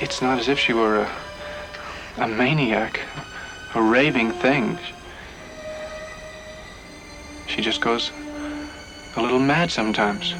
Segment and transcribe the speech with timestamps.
[0.00, 1.10] It's not as if she were a,
[2.18, 3.00] a maniac,
[3.74, 4.78] a raving thing.
[7.46, 8.10] She just goes
[9.16, 10.34] a little mad sometimes.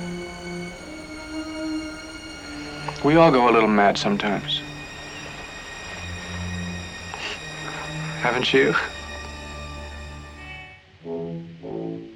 [3.04, 4.60] We all go a little mad sometimes.
[8.20, 8.74] Haven't you?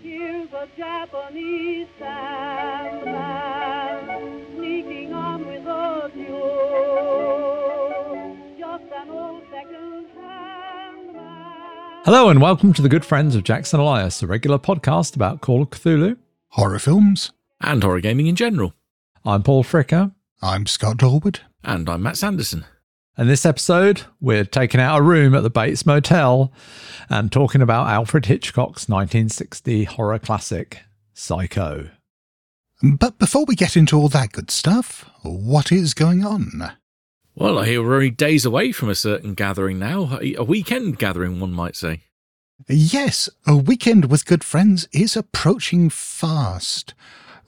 [0.03, 1.87] Here's a Japanese
[12.05, 15.63] Hello and welcome to the good friends of Jackson Elias, a regular podcast about Call
[15.63, 16.17] of Cthulhu.
[16.49, 17.33] horror films.
[17.61, 18.75] and horror gaming in general.
[19.25, 21.41] I'm Paul Fricker, I'm Scott Dorward.
[21.63, 22.65] And I'm Matt Sanderson.
[23.17, 26.53] and this episode we're taking out a room at the Bates Motel
[27.11, 30.81] and talking about Alfred Hitchcock's 1960 horror classic,
[31.13, 31.91] Psycho.
[32.83, 36.73] But before we get into all that good stuff, what is going on?
[37.41, 41.41] Well, I hear we're only days away from a certain gathering now, a weekend gathering,
[41.41, 42.03] one might say.
[42.69, 46.93] Yes, a weekend with good friends is approaching fast.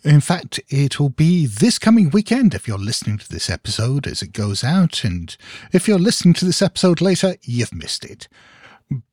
[0.02, 4.32] In fact, it'll be this coming weekend if you're listening to this episode as it
[4.32, 5.36] goes out, and
[5.74, 8.28] if you're listening to this episode later, you've missed it.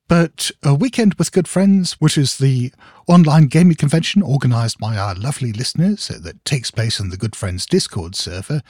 [0.09, 2.73] But a weekend with good friends, which is the
[3.07, 7.35] online gaming convention organized by our lovely listeners uh, that takes place on the Good
[7.35, 8.63] Friends Discord server,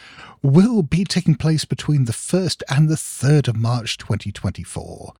[0.43, 5.13] will be taking place between the 1st and the 3rd of March 2024.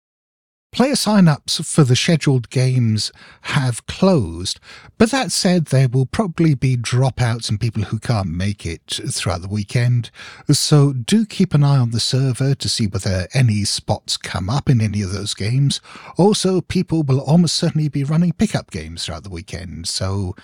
[0.71, 4.59] Player sign-ups for the scheduled games have closed,
[4.99, 9.41] but that said, there will probably be dropouts and people who can't make it throughout
[9.41, 10.11] the weekend.
[10.51, 14.69] So do keep an eye on the server to see whether any spots come up
[14.69, 15.81] in any of those games.
[16.17, 20.35] Also, people will almost certainly be running pickup games throughout the weekend, so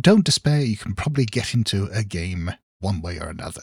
[0.00, 2.50] don't despair, you can probably get into a game
[2.80, 3.62] one way or another.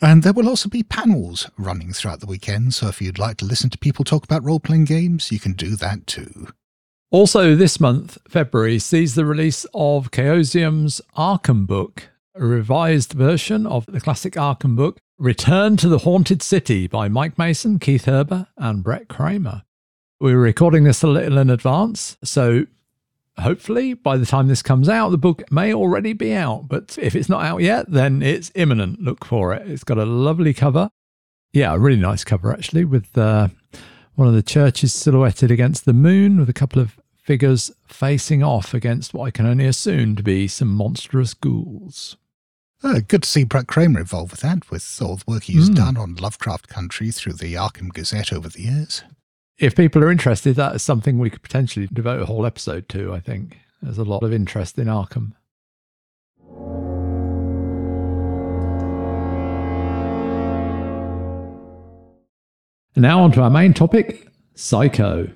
[0.00, 3.44] And there will also be panels running throughout the weekend, so if you'd like to
[3.44, 6.48] listen to people talk about role playing games, you can do that too.
[7.10, 13.84] Also, this month, February, sees the release of Chaosium's Arkham book, a revised version of
[13.86, 18.82] the classic Arkham book, Return to the Haunted City by Mike Mason, Keith Herber, and
[18.82, 19.62] Bret Kramer.
[20.20, 22.66] We're recording this a little in advance, so
[23.38, 26.68] hopefully by the time this comes out, the book may already be out.
[26.68, 29.00] But if it's not out yet, then it's imminent.
[29.00, 29.68] Look for it.
[29.68, 30.90] It's got a lovely cover.
[31.52, 33.48] Yeah, a really nice cover, actually, with uh,
[34.14, 38.74] one of the churches silhouetted against the moon with a couple of figures facing off
[38.74, 42.16] against what I can only assume to be some monstrous ghouls.
[42.82, 45.76] Uh, good to see Bret Kramer involved with that, with all the work he's Mm.
[45.76, 49.04] done on Lovecraft Country through the Arkham Gazette over the years.
[49.62, 53.14] If people are interested, that is something we could potentially devote a whole episode to,
[53.14, 53.60] I think.
[53.80, 55.34] There's a lot of interest in Arkham.
[62.96, 65.30] And now on to our main topic Psycho.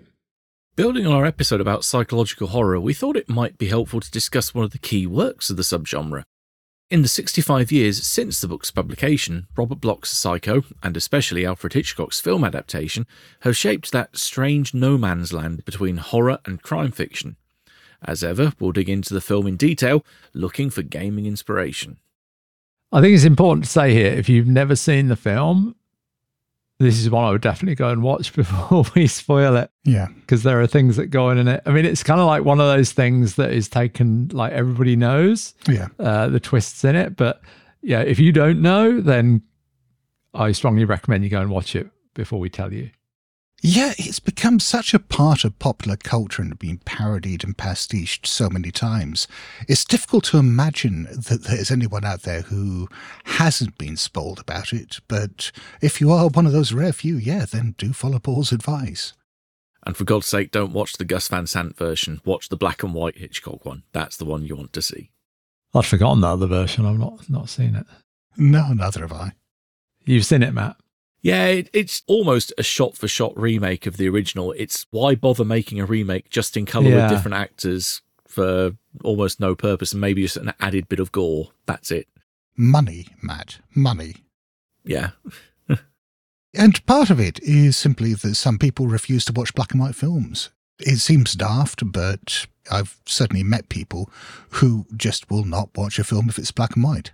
[0.75, 4.53] Building on our episode about psychological horror, we thought it might be helpful to discuss
[4.53, 6.25] one of the key works of the subgenre.
[6.89, 12.21] In the 65 years since the book's publication, Robert Bloch's Psycho, and especially Alfred Hitchcock's
[12.21, 13.09] film adaptation,
[13.41, 17.35] have shaped that strange no man's land between horror and crime fiction.
[18.05, 21.97] As ever, we'll dig into the film in detail, looking for gaming inspiration.
[22.93, 25.75] I think it's important to say here if you've never seen the film,
[26.79, 29.71] this is one I would definitely go and watch before we spoil it.
[29.85, 30.09] Yeah.
[30.21, 31.63] because there are things that go on in it.
[31.67, 34.97] I mean, it's kind of like one of those things that is taken like everybody
[34.97, 35.89] knows Yeah.
[35.99, 37.17] uh, the twists in it.
[37.17, 37.41] But
[37.83, 39.43] yeah, if you don't know, then
[40.35, 42.91] I strongly recommend you go and watch it before we tell you.
[43.69, 48.49] Yeah, it's become such a part of popular culture and been parodied and pastiched so
[48.49, 49.27] many times.
[49.67, 52.89] It's difficult to imagine that there's anyone out there who
[53.25, 55.51] hasn't been spoiled about it, but
[55.83, 59.15] if you are one of those rare few, yeah, then do follow Paul's advice.
[59.85, 62.21] And for God's sake, don't watch the Gus Van Sant version.
[62.25, 63.83] Watch the black and white Hitchcock one.
[63.91, 65.11] That's the one you want to see.
[65.75, 66.87] I'd forgotten that other version.
[66.87, 67.87] I've not not seen it.
[68.37, 69.33] No, neither have I.
[70.05, 70.77] You've seen it, Matt.
[71.27, 74.53] Yeah, it, it's almost a shot for shot remake of the original.
[74.53, 77.03] It's why bother making a remake just in colour Yeah.
[77.03, 81.51] with different actors for almost no purpose and maybe just an added bit of gore.
[81.67, 82.07] That's it.
[82.57, 84.17] Money, Matt, money.
[84.85, 85.11] Yeah.
[86.55, 89.95] And part of it is simply that some people refuse to watch black and white
[89.95, 90.49] films.
[90.79, 94.11] It seems daft, but I've certainly met people
[94.53, 97.11] who just will not watch a film if it's black and white.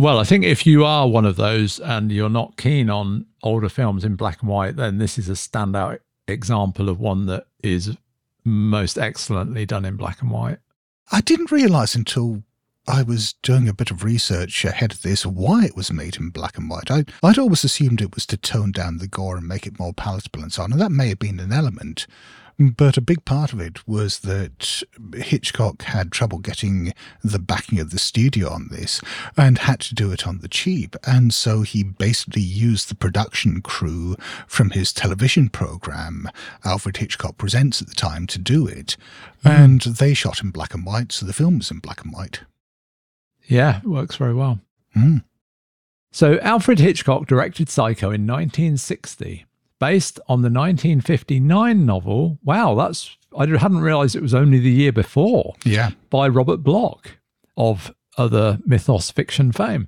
[0.00, 3.68] Well, I think if you are one of those and you're not keen on older
[3.68, 5.98] films in black and white, then this is a standout
[6.28, 7.96] example of one that is
[8.44, 10.58] most excellently done in black and white.
[11.10, 12.44] I didn't realise until
[12.86, 16.30] I was doing a bit of research ahead of this why it was made in
[16.30, 16.92] black and white.
[16.92, 19.92] I, I'd always assumed it was to tone down the gore and make it more
[19.92, 22.06] palatable and so on, and that may have been an element.
[22.58, 24.82] But a big part of it was that
[25.14, 29.00] Hitchcock had trouble getting the backing of the studio on this
[29.36, 30.96] and had to do it on the cheap.
[31.06, 34.16] And so he basically used the production crew
[34.48, 36.28] from his television program,
[36.64, 38.96] Alfred Hitchcock Presents at the time, to do it.
[39.44, 42.40] And they shot in black and white, so the film was in black and white.
[43.46, 44.58] Yeah, it works very well.
[44.96, 45.22] Mm.
[46.10, 49.46] So Alfred Hitchcock directed Psycho in 1960,
[49.80, 52.38] based on the 1959 novel.
[52.44, 55.90] Wow, that's I hadn't realized it was only the year before Yeah.
[56.10, 57.18] by Robert Bloch
[57.56, 59.86] of other mythos fiction fame.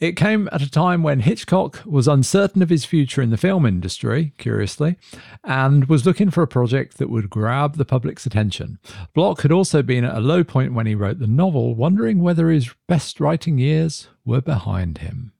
[0.00, 3.64] It came at a time when Hitchcock was uncertain of his future in the film
[3.64, 4.96] industry, curiously,
[5.44, 8.78] and was looking for a project that would grab the public's attention.
[9.14, 12.50] Bloch had also been at a low point when he wrote the novel, wondering whether
[12.50, 15.32] his best writing years were behind him.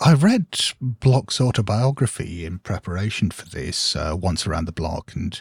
[0.00, 0.46] I read
[0.80, 5.40] Bloch's autobiography in preparation for this uh, once around the Bloch, and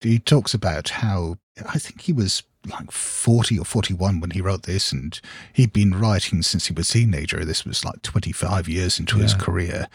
[0.00, 1.36] he talks about how
[1.68, 5.18] I think he was like 40 or 41 when he wrote this, and
[5.52, 7.44] he'd been writing since he was a teenager.
[7.44, 9.88] This was like 25 years into his career.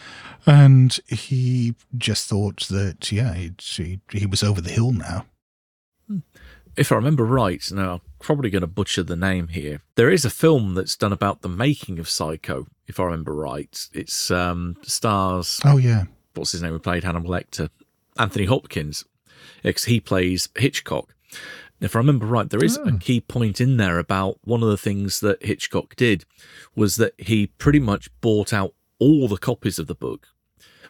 [0.46, 5.26] And he just thought that, yeah, he'd, he, he was over the hill now.
[6.78, 9.82] If I remember right, now I'm probably going to butcher the name here.
[9.96, 13.88] There is a film that's done about the making of Psycho, if I remember right.
[13.94, 16.04] It's um, stars Oh, yeah.
[16.34, 17.70] what's his name who played Hannibal Lecter,
[18.18, 19.06] Anthony Hopkins,
[19.64, 21.16] because he plays Hitchcock.
[21.80, 22.98] If I remember right, there is a Oh.
[23.00, 26.26] key point in there about one of the things that Hitchcock did
[26.76, 30.28] was that he pretty much bought out all the copies of the book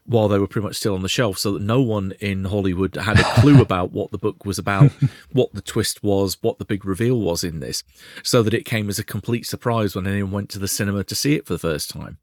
[0.06, 2.96] while they were pretty much still on the shelf so that no one in Hollywood
[2.96, 4.92] had a clue about what the book was about,
[5.32, 7.84] what the twist was, what the big reveal was in this,
[8.24, 11.16] so that it came as a complete surprise when anyone went to the cinema to
[11.16, 12.20] see it for the first time.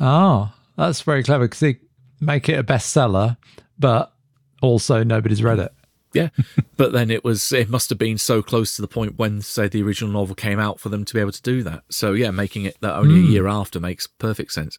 [0.00, 1.78] Ah, that's very clever because they
[2.20, 3.36] make it a bestseller,
[3.78, 4.12] but
[4.60, 5.72] also nobody's read it.
[6.14, 6.28] Yeah,
[6.76, 9.66] but then it was it must have been so close to the point when say
[9.68, 11.84] the original novel came out for them to be able to do that.
[11.90, 13.26] So yeah, making it that only Hmm.
[13.28, 14.78] a year after makes perfect sense.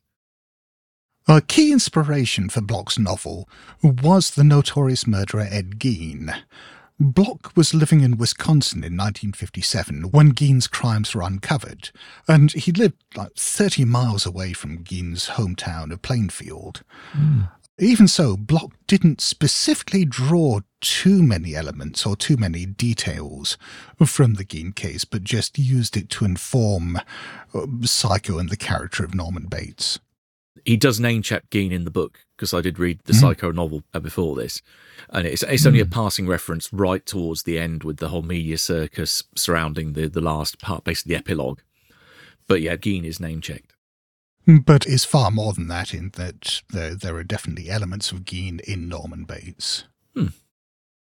[1.25, 3.47] A key inspiration for Bloch's novel
[3.81, 6.35] was the notorious murderer Ed Gein.
[6.99, 11.91] Bloch was living in Wisconsin in 1957 when Gein's crimes were uncovered,
[12.27, 16.83] and he lived like 30 miles away from Gein's hometown of Plainfield.
[17.79, 23.57] Even so, Bloch didn't specifically draw too many elements or too many details
[24.05, 26.97] from the Gein case, but just used it to inform
[27.53, 29.99] uh, Psycho and the character of Norman Bates.
[30.65, 33.19] He does name check Gein in the book because I did read the Hmm.
[33.19, 34.61] Psycho novel uh, before this,
[35.09, 38.57] and it's it's only a passing reference right towards the end with the whole media
[38.57, 41.59] circus surrounding the the last part, basically the epilogue.
[42.47, 43.73] But yeah, Gein is name checked.
[44.45, 48.59] but it's far more than that in that there, there are definitely elements of Gein
[48.61, 49.85] in Norman Bates.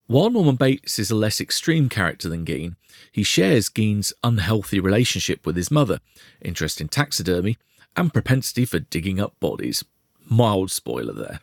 [0.07, 2.77] While Norman Bates is a less extreme character than Gein,
[3.11, 6.01] he shares Gein's unhealthy relationship with his mother,
[6.43, 7.57] interest in taxidermy,
[7.97, 9.85] and propensity for digging up bodies.
[10.29, 11.41] Mild spoiler there.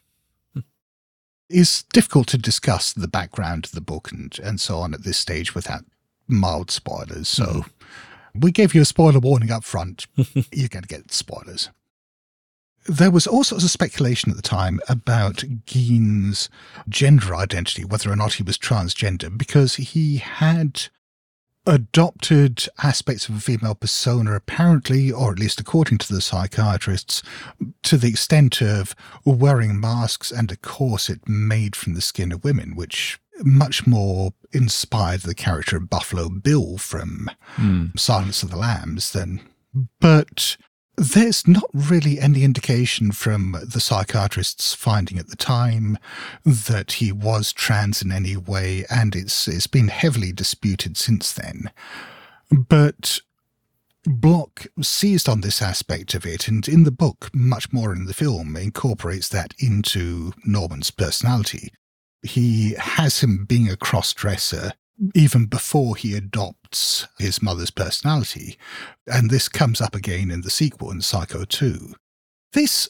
[1.49, 5.17] It's difficult to discuss the background of the book and, and so on at this
[5.17, 5.83] stage without
[6.27, 8.39] mild spoilers, so mm-hmm.
[8.39, 10.07] we gave you a spoiler warning up front.
[10.15, 11.69] You're going to get spoilers.
[12.87, 16.49] There was all sorts of speculation at the time about Gein's
[16.89, 20.87] gender identity, whether or not he was transgender, because he had
[21.65, 27.21] adopted aspects of a female persona, apparently, or at least according to the psychiatrists,
[27.83, 32.75] to the extent of wearing masks and a corset made from the skin of women,
[32.75, 37.87] which much more inspired the character of Buffalo Bill from hmm.
[37.95, 39.41] Silence of the Lambs than.
[40.01, 40.57] But
[41.01, 45.97] there's not really any indication from the psychiatrist's finding at the time
[46.45, 51.71] that he was trans in any way, and it's it's been heavily disputed since then.
[52.51, 53.19] But
[54.05, 58.13] Bloch seized on this aspect of it, and in the book, much more in the
[58.13, 61.73] film, incorporates that into Norman's personality.
[62.21, 64.73] He has him being a cross dresser
[65.15, 68.57] even before he adopts his mother's personality,
[69.07, 71.93] and this comes up again in the sequel in Psycho 2.
[72.53, 72.89] This,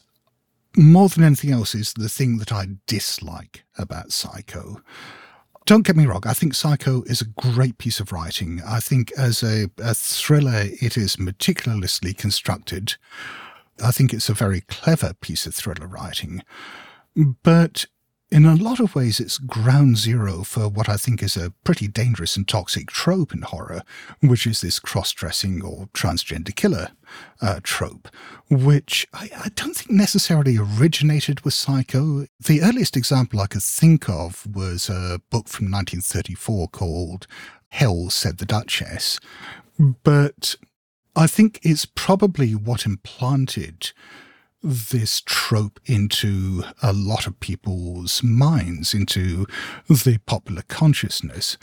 [0.75, 4.81] more than anything else, is the thing that I dislike about Psycho.
[5.65, 8.61] Don't get me wrong, I think Psycho is a great piece of writing.
[8.65, 12.95] I think as a, a thriller, it is meticulously constructed.
[13.83, 16.43] I think it's a very clever piece of thriller writing.
[17.43, 17.85] But
[18.31, 21.89] in a lot of ways, it's ground zero for what I think is a pretty
[21.89, 23.83] dangerous and toxic trope in horror,
[24.21, 26.91] which is this cross dressing or transgender killer
[27.41, 28.07] uh, trope,
[28.49, 32.25] which I, I, don't think necessarily originated with Psycho.
[32.39, 37.27] The earliest example I could think of was a book from 1934 called
[37.67, 39.19] Hell, Said the Duchess.
[39.77, 40.55] But
[41.17, 43.91] I think it's probably what implanted
[44.63, 49.45] this trope into a lot of people's minds, into
[49.87, 51.57] the popular consciousness.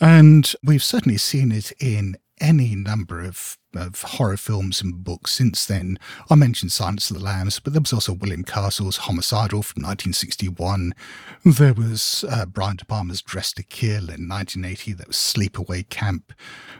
[0.00, 5.66] And we've certainly seen it in any number of of horror films and books since
[5.66, 5.98] then.
[6.30, 10.94] I mentioned Silence of the Lambs, but there was also William Castle's Homicidal from 1961.
[11.44, 14.92] There was uh, Brian De Palma's Dressed to Kill in 1980.
[14.92, 16.32] There was Sleepaway Camp.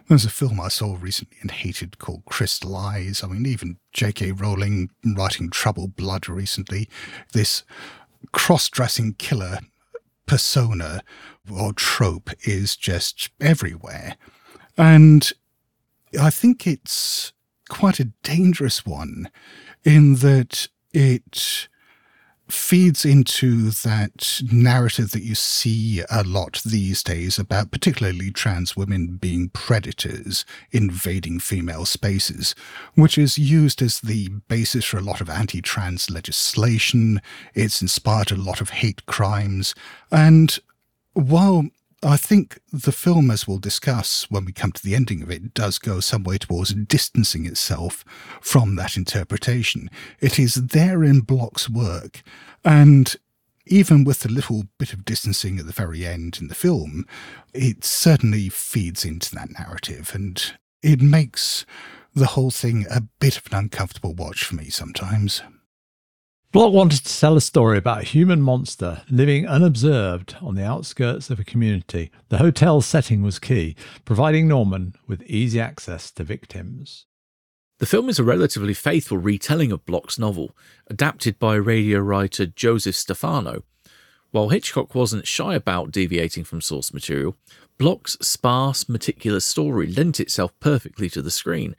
[0.09, 3.25] There's a film I saw recently and hated called Crystal Eyes.
[3.25, 4.31] I mean, even J.K.
[4.33, 6.89] Rowling writing Troubled Blood recently.
[7.33, 7.65] This
[8.33, 9.59] cross-dressing killer
[10.27, 11.03] persona
[11.53, 14.17] or trope is just everywhere.
[14.77, 15.33] And
[16.21, 17.33] I think it's
[17.69, 19.31] quite a dangerous one
[19.85, 21.69] in that it
[22.49, 29.17] feeds into that narrative that you see a lot these days about particularly trans women
[29.17, 32.55] being predators invading female spaces,
[32.95, 37.21] which is used as the basis for a lot of anti trans legislation.
[37.55, 39.75] It's inspired a lot of hate crimes.
[40.13, 40.59] And
[41.15, 41.65] while
[42.05, 45.55] I think the film, as we'll discuss when we come to the ending of it,
[45.55, 48.05] does go some way towards distancing itself
[48.43, 49.89] from that interpretation.
[50.21, 52.23] It is there in Bloch's work,
[52.63, 53.17] and
[53.67, 57.07] even with the little bit of distancing at the very end in the film,
[57.55, 61.65] it certainly feeds into that narrative, and it makes
[62.15, 65.43] the whole thing a bit of an uncomfortable watch for me sometimes.
[66.55, 71.29] Bloch wanted to tell a story about a human monster living unobserved on the outskirts
[71.29, 72.13] of a community.
[72.29, 77.07] The hotel setting was key, providing Norman with easy access to victims.
[77.81, 80.57] The film is a relatively faithful retelling of Bloch's novel,
[80.87, 83.65] adapted by radio writer Joseph Stefano.
[84.31, 87.37] While Hitchcock wasn't shy about deviating from source material,
[87.79, 91.75] Bloch's sparse, meticulous story lent itself perfectly to the screen,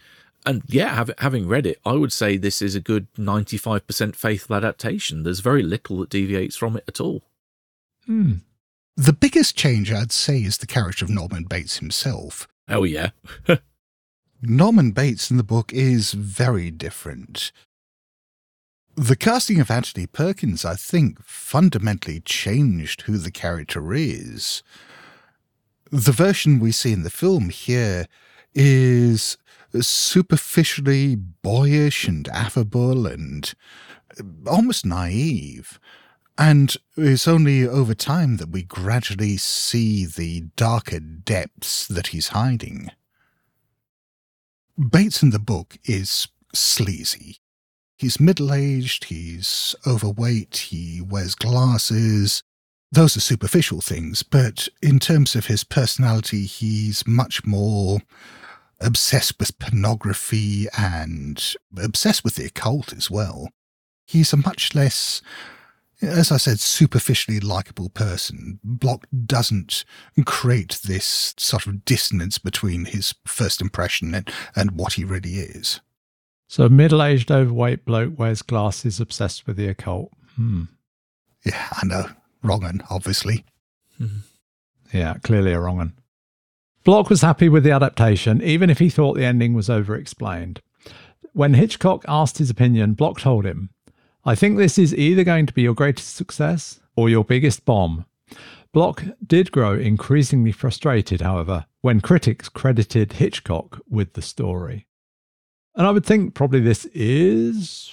[0.45, 4.55] and yeah, have, having read it, I would say this is a good 95% faithful
[4.55, 5.23] adaptation.
[5.23, 7.23] There's very little that deviates from it at all.
[8.05, 8.33] Hmm.
[8.95, 12.47] The biggest change, I'd say, is the character of Norman Bates himself.
[12.69, 13.09] Oh, yeah.
[14.41, 17.51] Norman Bates in the book is very different.
[18.95, 24.63] The casting of Anthony Perkins, I think, fundamentally changed who the character is.
[25.91, 28.07] The version we see in the film here
[28.53, 29.37] is
[29.81, 33.53] superficially boyish and affable and
[34.19, 35.79] uh, almost naive.
[36.37, 42.91] And it's only over time that we gradually see the darker depths that he's hiding.
[44.77, 47.37] Bates in the book is sleazy.
[47.97, 52.43] He's middle aged, he's overweight, he wears glasses.
[52.91, 57.99] Those are superficial things, but in terms of his personality, he's much more
[58.79, 63.49] obsessed with pornography and obsessed with the occult as well.
[64.05, 65.21] He's a much less,
[66.01, 68.59] as I said, superficially likable person.
[68.63, 69.85] Bloch doesn't
[70.25, 75.79] create this sort of dissonance between his first impression and, and what he really is.
[76.47, 80.11] So, a middle aged, overweight bloke wears glasses, obsessed with the occult.
[80.35, 80.65] Hmm.
[81.43, 82.05] Yeah, I know.
[82.43, 83.45] Wrong one, obviously.
[84.93, 85.93] Yeah, clearly a wrong one.
[86.85, 90.61] Bloch was happy with the adaptation, even if he thought the ending was over explained.
[91.33, 93.71] When Hitchcock asked his opinion, Bloch told him,
[94.23, 98.05] I think this is either going to be your greatest success or your biggest bomb.
[98.71, 104.85] Bloch did grow increasingly frustrated, however, when critics credited Hitchcock with the story.
[105.73, 107.91] And I would think probably this is.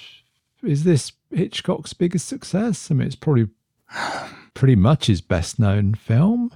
[0.62, 2.90] Is this Hitchcock's biggest success?
[2.90, 3.48] I mean, it's probably
[4.54, 6.50] pretty much his best known film,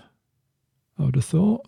[0.98, 1.66] I would have thought.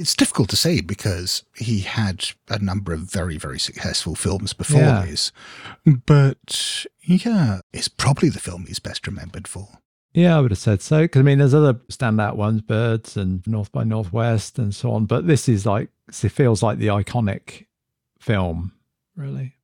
[0.00, 4.80] It's difficult to say because he had a number of very, very successful films before
[4.80, 5.04] Yeah.
[5.04, 5.30] this.
[6.06, 9.68] But yeah, it's probably the film he's best remembered for.
[10.14, 11.02] Yeah, I would have said so.
[11.02, 15.04] Because I mean, there's other standout ones, Birds and North by Northwest and so on.
[15.04, 17.66] But this is like, it feels like the iconic
[18.18, 18.72] film,
[19.14, 19.56] really.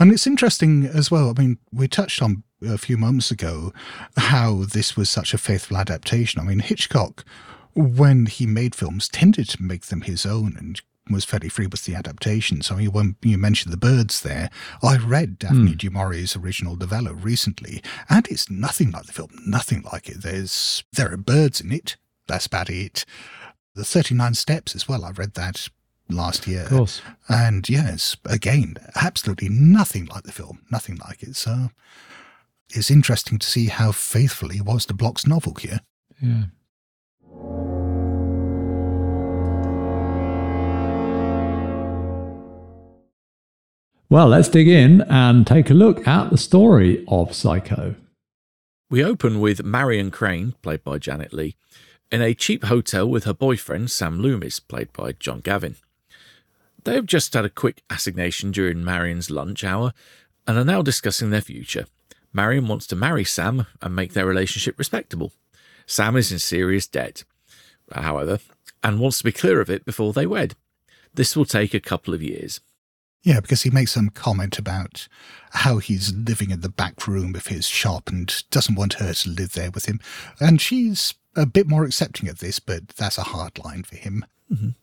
[0.00, 1.30] And it's interesting as well.
[1.36, 3.72] I mean, we touched on a few moments ago
[4.16, 6.40] how this was such a faithful adaptation.
[6.40, 7.24] I mean, Hitchcock,
[7.74, 11.84] when he made films, tended to make them his own and was fairly free with
[11.84, 12.62] the adaptation.
[12.62, 14.50] So when you mentioned the birds there,
[14.82, 15.76] I read Daphne hmm.
[15.76, 20.22] du Maurier's original novella recently, and it's nothing like the film, nothing like it.
[20.22, 21.96] There's there are birds in it.
[22.26, 23.04] That's about it.
[23.74, 25.04] The 39 Steps as well.
[25.04, 25.68] I read that
[26.08, 26.62] last year.
[26.62, 27.02] Of course.
[27.28, 31.36] And yes, again, absolutely nothing like the film, nothing like it.
[31.36, 31.70] So
[32.70, 35.80] it's interesting to see how faithfully was the Bloch's novel here.
[36.20, 36.44] Yeah.
[44.10, 47.94] Well, let's dig in and take a look at the story of Psycho.
[48.90, 51.54] We open with Marion Crane, played by Janet Leigh,
[52.10, 55.76] in a cheap hotel with her boyfriend Sam Loomis, played by John Gavin.
[56.82, 59.92] They have just had a quick assignation during Marion's lunch hour
[60.44, 61.86] and are now discussing their future.
[62.32, 65.30] Marion wants to marry Sam and make their relationship respectable.
[65.86, 67.22] Sam is in serious debt,
[67.92, 68.40] however,
[68.82, 70.56] and wants to be clear of it before they wed.
[71.14, 72.58] This will take a couple of years.
[73.22, 75.06] Yeah, because he makes some comment about
[75.50, 79.28] how he's living in the back room of his shop and doesn't want her to
[79.28, 80.00] live there with him.
[80.40, 84.24] And she's a bit more accepting of this, but that's a hard line for him.
[84.50, 84.74] Mhm.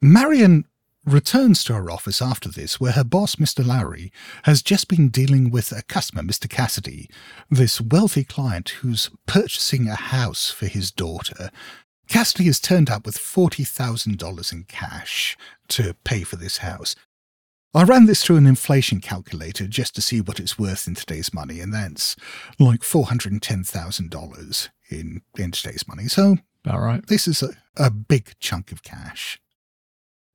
[0.00, 0.64] Marion
[1.04, 3.64] returns to her office after this, where her boss, Mr.
[3.64, 4.12] Lowry,
[4.44, 6.48] has just been dealing with a customer, Mr.
[6.48, 7.08] Cassidy,
[7.50, 11.50] this wealthy client who's purchasing a house for his daughter.
[12.08, 15.36] Cassidy has turned up with $40,000 in cash
[15.68, 16.94] to pay for this house.
[17.74, 21.34] I ran this through an inflation calculator just to see what it's worth in today's
[21.34, 22.16] money, and that's
[22.58, 26.08] like $410,000 in, in today's money.
[26.08, 27.06] So All right.
[27.06, 29.38] this is a, a big chunk of cash.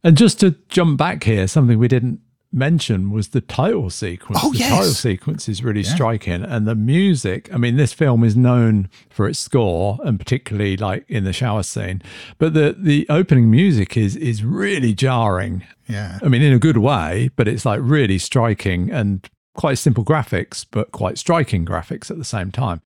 [0.03, 2.19] And just to jump back here, something we didn't
[2.53, 4.39] mention was the title sequence.
[4.43, 4.69] Oh, the yes.
[4.69, 5.93] title sequence is really Yeah.
[5.95, 6.43] striking.
[6.43, 11.05] And the music, I mean, this film is known for its score and particularly like
[11.09, 12.01] in the shower scene.
[12.37, 15.63] But the, the opening music is is really jarring.
[15.87, 16.19] Yeah.
[16.23, 20.65] I mean, in a good way, but it's like really striking and quite simple graphics,
[20.69, 22.81] but quite striking graphics at the same time.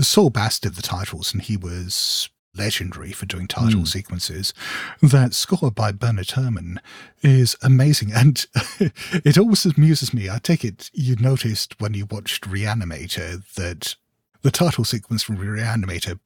[0.00, 3.88] Saul Bass did the titles, and he was legendary for doing title Mm.
[3.88, 4.52] sequences.
[5.02, 6.80] That score by Bernard Herrmann
[7.22, 8.46] is amazing, and
[9.24, 10.28] it always amuses me.
[10.30, 13.96] I take it you noticed when you watched Reanimator that
[14.42, 16.18] the title sequence from Reanimator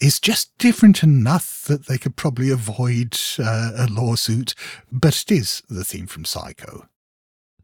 [0.00, 4.54] is just different enough that they could probably avoid uh, a lawsuit,
[4.90, 6.88] but it is the theme from Psycho.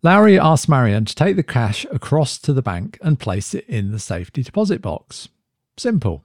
[0.02, 3.92] Lowry asks Marion to take the cash across to the bank and place it in
[3.92, 5.28] the safety deposit box.
[5.76, 6.24] Simple.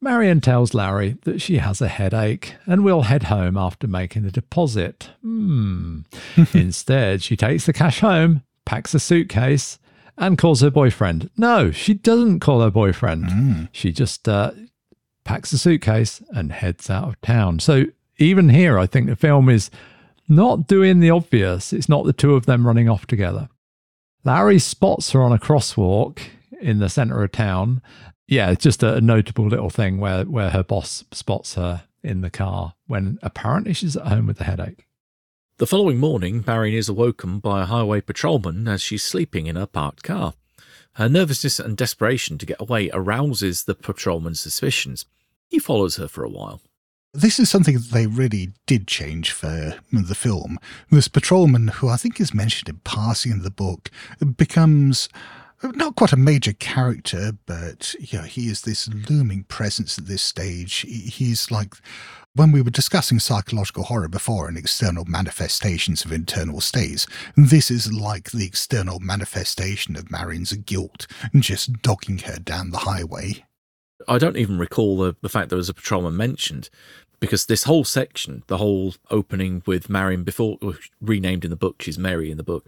[0.00, 4.30] Marion tells Larry that she has a headache and will head home after making the
[4.30, 5.10] deposit.
[5.22, 6.00] Hmm.
[6.54, 9.78] Instead, she takes the cash home, packs a suitcase,
[10.16, 11.30] and calls her boyfriend.
[11.36, 13.68] No, she doesn't call her boyfriend.
[13.72, 14.52] She just uh,
[15.24, 17.60] packs a suitcase and heads out of town.
[17.60, 17.84] So
[18.18, 19.70] even here, I think the film is
[20.28, 21.72] not doing the obvious.
[21.72, 23.48] It's not the two of them running off together.
[24.24, 26.20] Larry spots her on a crosswalk
[26.60, 27.80] in the center of town.
[28.30, 32.30] Yeah, it's just a notable little thing where, where her boss spots her in the
[32.30, 34.86] car when apparently she's at home with a headache.
[35.56, 39.66] The following morning, Marion is awoken by a highway patrolman as she's sleeping in her
[39.66, 40.34] parked car.
[40.92, 45.06] Her nervousness and desperation to get away arouses the patrolman's suspicions.
[45.48, 46.60] He follows her for a while.
[47.12, 50.60] This is something that they really did change for the film.
[50.92, 53.90] This patrolman, who I think is mentioned in passing in the book,
[54.36, 55.08] becomes
[55.62, 60.86] not quite a major character, but yeah, he is this looming presence at this stage.
[60.88, 61.74] He's like
[62.34, 67.92] when we were discussing psychological horror before and external manifestations of internal states, this is
[67.92, 73.44] like the external manifestation of Marion's guilt, just dogging her down the highway.
[74.06, 76.70] I don't even recall the, the fact there was a patrolman mentioned
[77.18, 80.58] because this whole section, the whole opening with Marion before
[81.00, 82.66] renamed in the book, she's Mary in the book,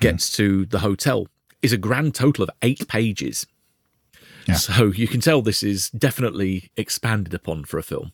[0.00, 0.42] gets hmm.
[0.42, 1.26] to the hotel
[1.62, 3.46] is a grand total of eight pages.
[4.46, 4.54] Yeah.
[4.54, 8.12] So you can tell this is definitely expanded upon for a film.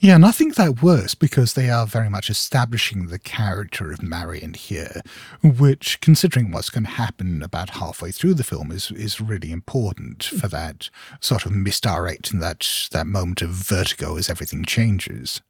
[0.00, 4.02] Yeah, and I think that works because they are very much establishing the character of
[4.02, 5.02] Marion here,
[5.42, 10.24] which, considering what's going to happen about halfway through the film, is is really important
[10.24, 10.88] for that
[11.20, 15.42] sort of misdirect and that that moment of vertigo as everything changes.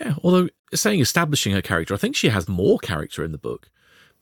[0.00, 3.68] Yeah, although saying establishing her character, I think she has more character in the book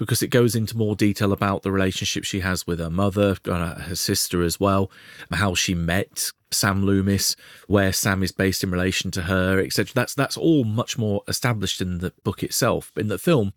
[0.00, 3.74] because it goes into more detail about the relationship she has with her mother, uh,
[3.82, 4.90] her sister as well,
[5.30, 7.36] how she met Sam Loomis,
[7.66, 9.92] where Sam is based in relation to her, etc.
[9.94, 12.90] That's that's all much more established in the book itself.
[12.96, 13.52] In the film,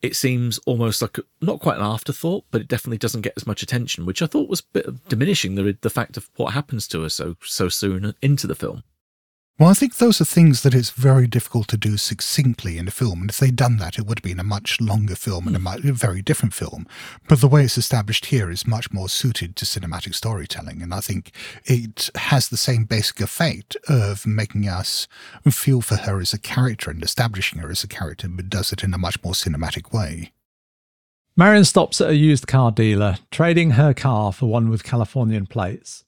[0.00, 3.64] it seems almost like not quite an afterthought, but it definitely doesn't get as much
[3.64, 7.02] attention, which I thought was a bit diminishing the the fact of what happens to
[7.02, 8.84] her so so soon into the film.
[9.58, 12.92] Well, I think those are things that it's very difficult to do succinctly in a
[12.92, 13.22] film.
[13.22, 15.58] And if they'd done that, it would have been a much longer film and a,
[15.58, 15.64] hmm.
[15.64, 16.86] mu- a very different film.
[17.28, 20.80] But the way it's established here is much more suited to cinematic storytelling.
[20.80, 21.32] And I think
[21.64, 25.08] it has the same basic effect of making us
[25.50, 28.84] feel for her as a character and establishing her as a character, but does it
[28.84, 30.30] in a much more cinematic way.
[31.36, 36.04] Marion stops at a used car dealer, trading her car for one with Californian plates.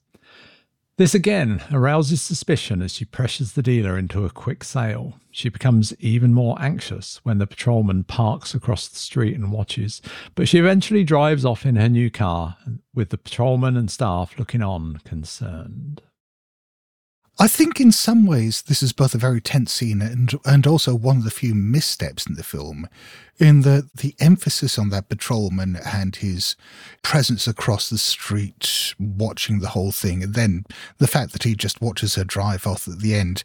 [0.97, 5.19] This again arouses suspicion as she pressures the dealer into a quick sale.
[5.31, 10.01] She becomes even more anxious when the patrolman parks across the street and watches,
[10.35, 12.57] but she eventually drives off in her new car,
[12.93, 16.01] with the patrolman and staff looking on, concerned.
[17.41, 20.93] I think in some ways this is both a very tense scene and and also
[20.93, 22.87] one of the few missteps in the film,
[23.39, 26.55] in that the emphasis on that patrolman and his
[27.01, 30.65] presence across the street, watching the whole thing, and then
[30.99, 33.43] the fact that he just watches her drive off at the end,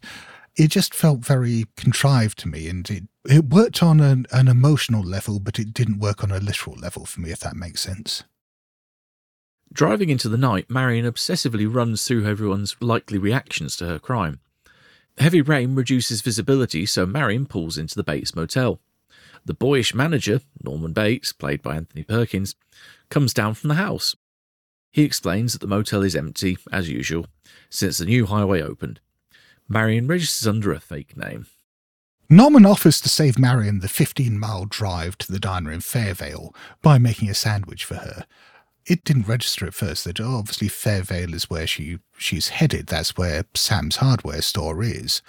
[0.55, 5.01] it just felt very contrived to me, and it it worked on an, an emotional
[5.01, 8.23] level, but it didn't work on a literal level for me, if that makes sense.
[9.71, 14.39] Driving into the night, Marion obsessively runs through everyone's likely reactions to her crime.
[15.17, 18.79] Heavy rain reduces visibility, so Marion pulls into the Bates Motel.
[19.45, 22.55] The boyish manager, Norman Bates, played by Anthony Perkins,
[23.09, 24.15] comes down from the house.
[24.91, 27.27] He explains that the motel is empty, as usual,
[27.69, 28.99] since the new highway opened.
[29.67, 31.45] Marion registers under a fake name.
[32.29, 36.97] Norman offers to save Marion the 15 mile drive to the diner in Fairvale by
[36.97, 38.25] making a sandwich for her.
[38.87, 42.87] It didn't register at first that oh, obviously Fairvale is where she, she's headed.
[42.87, 45.21] That's where Sam's hardware store is.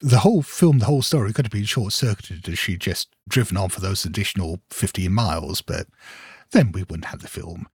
[0.00, 3.56] The whole film, the whole story could have been short circuited as she'd just driven
[3.56, 5.86] on for those additional 15 miles, but
[6.50, 7.68] then we wouldn't have the film.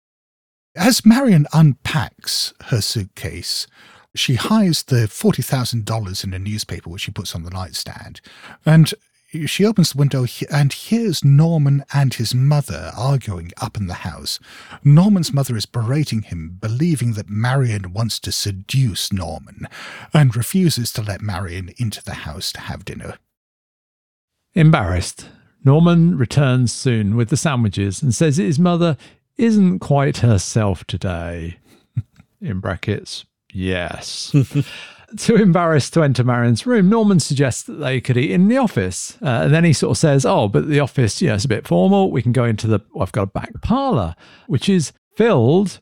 [0.74, 3.66] As Marion unpacks her suitcase,
[4.14, 8.20] she hides the $40,000 in a newspaper which she puts on the nightstand.
[8.64, 8.92] And
[9.46, 14.38] she opens the window and hears Norman and his mother arguing up in the house.
[14.84, 19.66] Norman's mother is berating him, believing that Marion wants to seduce Norman
[20.12, 23.16] and refuses to let Marion into the house to have dinner.
[24.54, 25.28] Embarrassed,
[25.64, 28.96] Norman returns soon with the sandwiches and says his mother
[29.38, 31.56] isn't quite herself today.
[32.40, 34.34] In brackets, yes.
[35.16, 39.18] Too embarrassed to enter Marion's room, Norman suggests that they could eat in the office.
[39.22, 41.48] Uh, and then he sort of says, Oh, but the office, you know, it's a
[41.48, 42.10] bit formal.
[42.10, 44.14] We can go into the, well, I've got a back parlor,
[44.46, 45.80] which is filled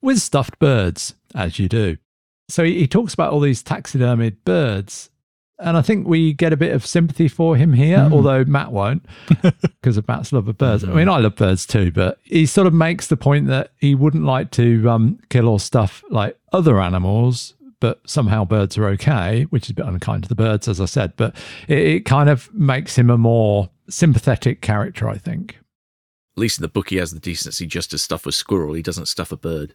[0.00, 1.96] with stuffed birds, as you do.
[2.48, 5.10] So he, he talks about all these taxidermied birds.
[5.60, 9.04] And I think we get a bit of sympathy for him here, although Matt won't,
[9.42, 10.84] because of Matt's love of birds.
[10.84, 13.96] I mean, I love birds too, but he sort of makes the point that he
[13.96, 19.44] wouldn't like to um, kill or stuff like other animals, but somehow birds are okay,
[19.44, 21.14] which is a bit unkind to the birds, as I said.
[21.16, 21.36] But
[21.68, 25.58] it, it kind of makes him a more sympathetic character, I think.
[26.36, 28.74] At least in the book, he has the decency just to stuff a squirrel.
[28.74, 29.74] He doesn't stuff a bird.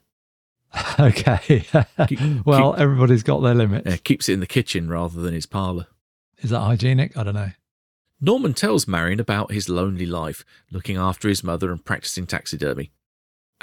[1.00, 1.66] okay.
[2.08, 3.90] Keep- well, everybody's got their limits.
[3.90, 5.88] Yeah, keeps it in the kitchen rather than his parlour.
[6.42, 7.16] Is that hygienic?
[7.16, 7.52] I don't know.
[8.20, 12.92] Norman tells Marion about his lonely life, looking after his mother and practicing taxidermy.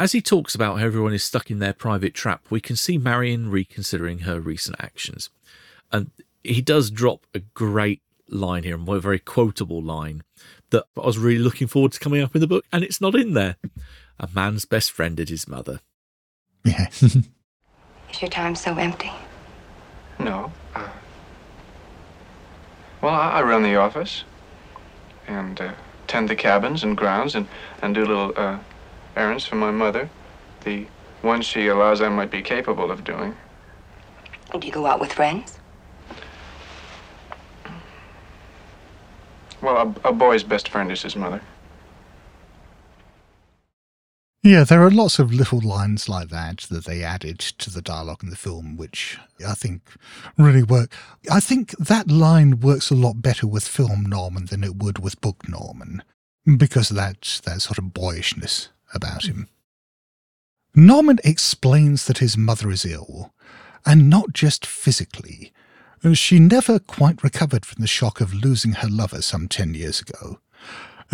[0.00, 2.96] As he talks about how everyone is stuck in their private trap, we can see
[2.96, 5.28] Marion reconsidering her recent actions.
[5.92, 6.10] And
[6.42, 10.22] he does drop a great line here, and a very quotable line
[10.70, 13.14] that I was really looking forward to coming up in the book, and it's not
[13.14, 13.56] in there.
[14.18, 15.80] A man's best friend is his mother.
[16.64, 17.02] Yes.
[18.10, 19.12] Is your time so empty?
[20.18, 20.50] No.
[20.74, 20.88] Uh,
[23.02, 24.24] well, I, I run the office
[25.28, 25.72] and uh,
[26.06, 27.46] tend the cabins and grounds and,
[27.82, 28.58] and do little uh,
[29.16, 30.08] errands for my mother.
[30.64, 30.86] The
[31.22, 33.36] ones she allows I might be capable of doing.
[34.58, 35.58] Do you go out with friends?
[39.62, 41.42] Well, a, a boy's best friend is his mother.
[44.42, 48.22] Yeah, there are lots of little lines like that that they added to the dialogue
[48.22, 49.82] in the film, which I think
[50.38, 50.94] really work.
[51.30, 55.20] I think that line works a lot better with film Norman than it would with
[55.20, 56.02] book Norman
[56.56, 59.48] because of that, that sort of boyishness about him.
[60.74, 63.32] Norman explains that his mother is ill,
[63.84, 65.52] and not just physically.
[66.12, 70.38] She never quite recovered from the shock of losing her lover some 10 years ago.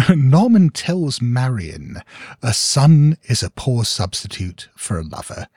[0.15, 2.03] Norman tells Marion
[2.43, 5.49] a son is a poor substitute for a lover.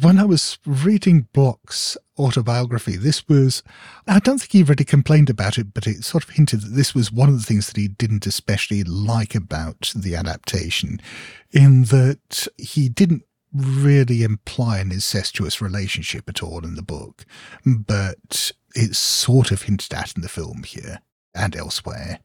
[0.00, 3.62] When I was reading Bloch's autobiography, this was,
[4.08, 6.96] I don't think he really complained about it, but it sort of hinted that this
[6.96, 11.00] was one of the things that he didn't especially like about the adaptation,
[11.52, 17.24] in that he didn't really imply an incestuous relationship at all in the book,
[17.64, 21.02] but it's sort of hinted at in the film here
[21.36, 22.18] and elsewhere.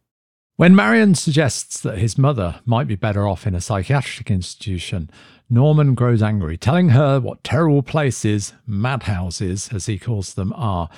[0.55, 5.11] When Marion suggests that his mother might be better off in a psychiatric institution,
[5.49, 10.89] Norman grows angry, telling her what terrible places, madhouses, as he calls them, are,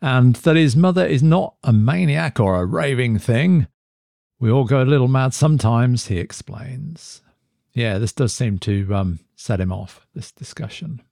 [0.00, 3.66] and that his mother is not a maniac or a raving thing.
[4.38, 7.22] We all go a little mad sometimes, he explains.
[7.72, 11.02] Yeah, this does seem to um, set him off, this discussion.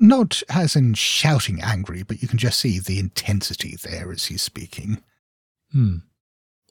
[0.00, 4.42] Not as in shouting angry, but you can just see the intensity there as he's
[4.42, 5.02] speaking.
[5.70, 5.98] Hmm.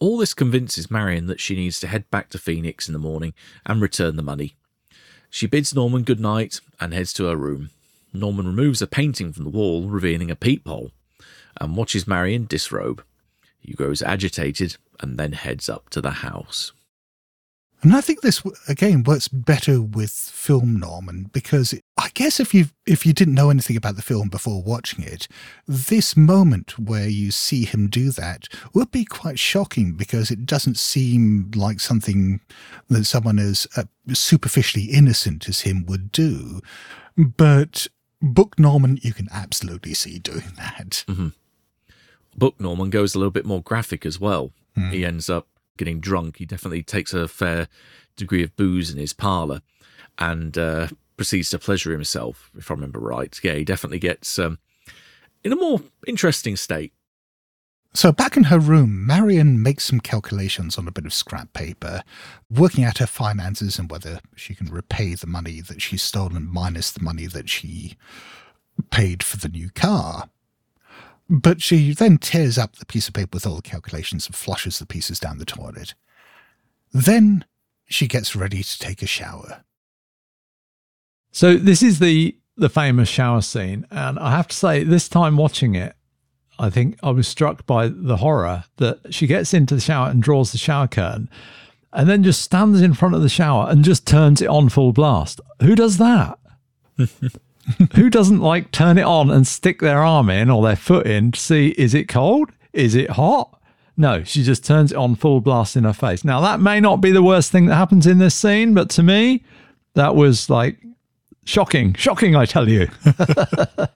[0.02, 3.34] All this convinces Marion that she needs to head back to Phoenix in the morning
[3.66, 4.58] and return the money.
[5.34, 7.72] She bids Norman good night and heads to her room.
[8.14, 10.92] Norman removes a painting from the wall, revealing a peephole,
[11.60, 13.04] and watches Marion disrobe.
[13.60, 16.72] He grows agitated and then heads up to the house.
[17.84, 22.68] And I think this again works better with film Norman because I guess if you
[22.86, 25.28] if you didn't know anything about the film before watching it,
[25.68, 30.78] this moment where you see him do that would be quite shocking because it doesn't
[30.78, 32.40] seem like something
[32.88, 36.62] that someone as uh, superficially innocent as him would do.
[37.18, 37.88] But
[38.22, 41.04] Book Norman, you can absolutely see doing that.
[41.10, 41.30] Mm-hmm.
[42.38, 44.52] Book Norman goes a little bit more graphic as well.
[44.76, 44.90] Hmm.
[44.90, 46.38] He ends up getting drunk.
[46.38, 47.68] He definitely takes a fair
[48.16, 49.62] degree of booze in his parlour
[50.20, 53.38] and uh, proceeds to pleasure himself, if I remember right.
[53.44, 54.60] Yeah, he definitely gets um,
[55.44, 56.94] in a more interesting state.
[57.96, 62.02] So back in her room, Marion makes some calculations on a bit of scrap paper,
[62.50, 66.90] working out her finances and whether she can repay the money that she's stolen minus
[66.90, 67.96] the money that she
[68.90, 70.30] paid for the new car.
[71.30, 74.80] But she then tears up the piece of paper with all the calculations and flushes
[74.80, 75.94] the pieces down the toilet.
[76.92, 77.46] Then
[77.86, 79.64] she gets ready to take a shower.
[81.32, 85.38] So this is the the famous shower scene, and I have to say, this time
[85.38, 85.96] watching it,
[86.60, 90.22] I think I was struck by the horror that she gets into the shower and
[90.22, 91.30] draws the shower curtain,
[91.92, 94.94] and then just stands in front of the shower and just turns it on full
[94.94, 95.42] blast.
[95.62, 96.38] Who does that?
[97.96, 101.32] Who doesn't like turn it on and stick their arm in or their foot in
[101.32, 102.52] to see is it cold?
[102.74, 103.60] Is it hot?
[103.96, 106.24] No, she just turns it on full blast in her face.
[106.24, 109.04] Now that may not be the worst thing that happens in this scene, but to
[109.04, 109.44] me,
[109.94, 110.78] that was like
[111.46, 111.94] shocking.
[111.94, 112.88] Shocking, I tell you.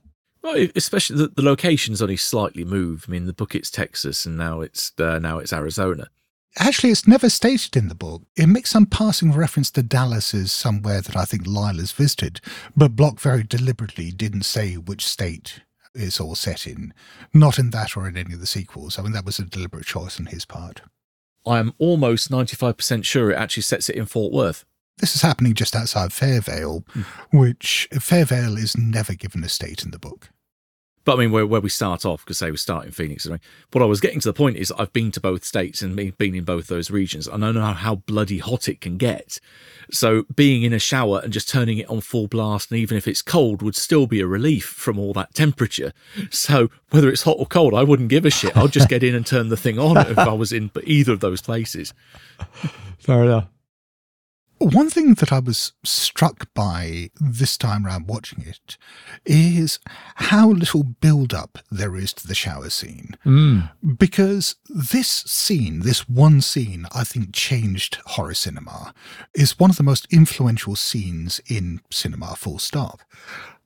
[0.48, 3.10] Well, especially the, the location's only slightly moved.
[3.10, 6.08] I mean, the book it's Texas, and now it's uh, now it's Arizona.
[6.60, 8.24] Actually, it's never stated in the book.
[8.36, 12.42] It makes some passing reference to Dallas as somewhere that I think Lila's visited,
[12.76, 15.62] but Bloch very deliberately didn't say which state
[15.94, 16.94] it's all set in.
[17.34, 18.98] Not in that or in any of the sequels.
[18.98, 20.82] I mean, that was a deliberate choice on his part.
[21.46, 24.66] I am almost ninety five percent sure it actually sets it in Fort Worth.
[24.98, 27.38] This is happening just outside Fairvale, hmm.
[27.38, 30.30] which Fairvale is never given a state in the book.
[31.08, 33.26] But I mean, where, where we start off, because say we start in Phoenix.
[33.72, 36.36] What I was getting to the point is I've been to both states and been
[36.36, 39.40] in both those regions, and I know how bloody hot it can get.
[39.90, 43.08] So being in a shower and just turning it on full blast, and even if
[43.08, 45.94] it's cold, would still be a relief from all that temperature.
[46.30, 48.58] So whether it's hot or cold, I wouldn't give a shit.
[48.58, 51.22] I'd just get in and turn the thing on if I was in either of
[51.22, 51.94] those places.
[53.00, 53.48] Fair enough.
[54.60, 58.78] One thing that I was struck by this time around watching it
[59.26, 59.80] is
[60.16, 63.16] how little build up there is to the shower scene.
[63.26, 63.70] Mm.
[63.98, 68.94] Because this scene, this one scene, I think changed horror cinema,
[69.36, 73.02] is one of the most influential scenes in cinema, full stop.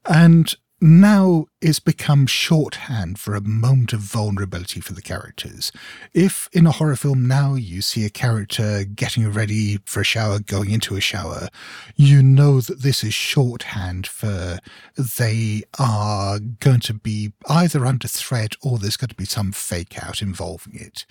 [0.05, 5.71] And now it's become shorthand for a moment of vulnerability for the characters.
[6.11, 10.39] If in a horror film now you see a character getting ready for a shower,
[10.39, 11.49] going into a shower,
[11.95, 14.57] you know that this is shorthand for
[14.97, 20.03] they are going to be either under threat or there's going to be some fake
[20.03, 21.05] out involving it.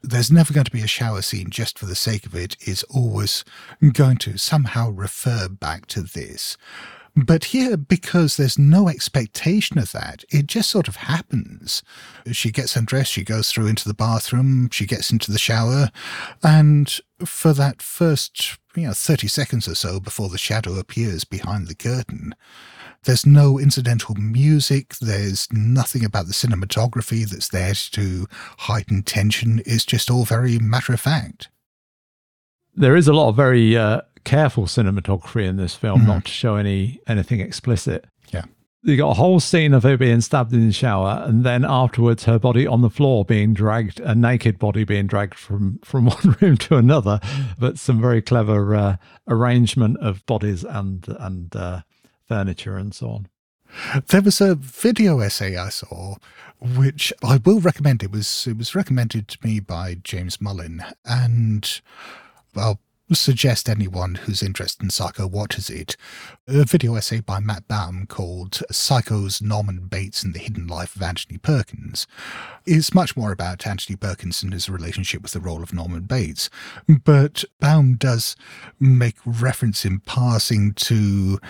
[0.00, 2.84] There's never going to be a shower scene just for the sake of it, it's
[2.84, 3.44] always
[3.92, 6.56] going to somehow refer back to this.
[7.24, 11.82] But here, because there's no expectation of that, it just sort of happens.
[12.30, 15.90] She gets undressed, she goes through into the bathroom, she gets into the shower,
[16.44, 21.66] and for that first, you know, 30 seconds or so before the shadow appears behind
[21.66, 22.36] the curtain,
[23.02, 28.28] there's no incidental music, there's nothing about the cinematography that's there to
[28.58, 29.60] heighten tension.
[29.66, 31.48] It's just all very matter of fact.
[32.76, 36.56] There is a lot of very uh, careful cinematography in this film, not to show
[36.56, 38.04] any anything explicit.
[38.30, 38.44] Yeah.
[38.82, 42.24] You got a whole scene of her being stabbed in the shower, and then afterwards,
[42.24, 46.36] her body on the floor being dragged, a naked body being dragged from from one
[46.40, 47.20] room to another.
[47.58, 51.80] But some very clever uh, arrangement of bodies and and uh,
[52.26, 53.28] furniture and so on.
[54.08, 56.16] There was a video essay I saw,
[56.60, 58.02] which I will recommend.
[58.02, 61.80] It was it was recommended to me by James Mullin, and
[62.54, 62.80] I'll
[63.16, 65.96] suggest anyone who's interested in Psycho watches it.
[66.46, 71.02] A video essay by Matt Baum called Psycho's Norman Bates and the Hidden Life of
[71.02, 72.06] Anthony Perkins.
[72.66, 76.50] It's much more about Anthony Perkins and his relationship with the role of Norman Bates,
[77.04, 78.36] but Baum does
[78.78, 81.40] make reference in passing to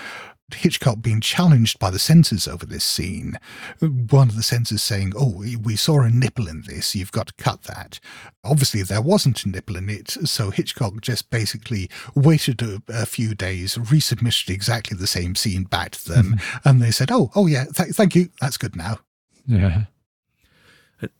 [0.54, 3.38] Hitchcock being challenged by the censors over this scene.
[3.80, 7.34] One of the censors saying, Oh, we saw a nipple in this, you've got to
[7.34, 8.00] cut that.
[8.44, 13.34] Obviously, there wasn't a nipple in it, so Hitchcock just basically waited a, a few
[13.34, 16.68] days, resubmitted exactly the same scene back to them, mm-hmm.
[16.68, 19.00] and they said, Oh, oh yeah, th- thank you, that's good now.
[19.46, 19.84] Yeah.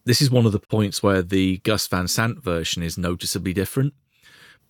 [0.05, 3.95] This is one of the points where the Gus Van Sant version is noticeably different.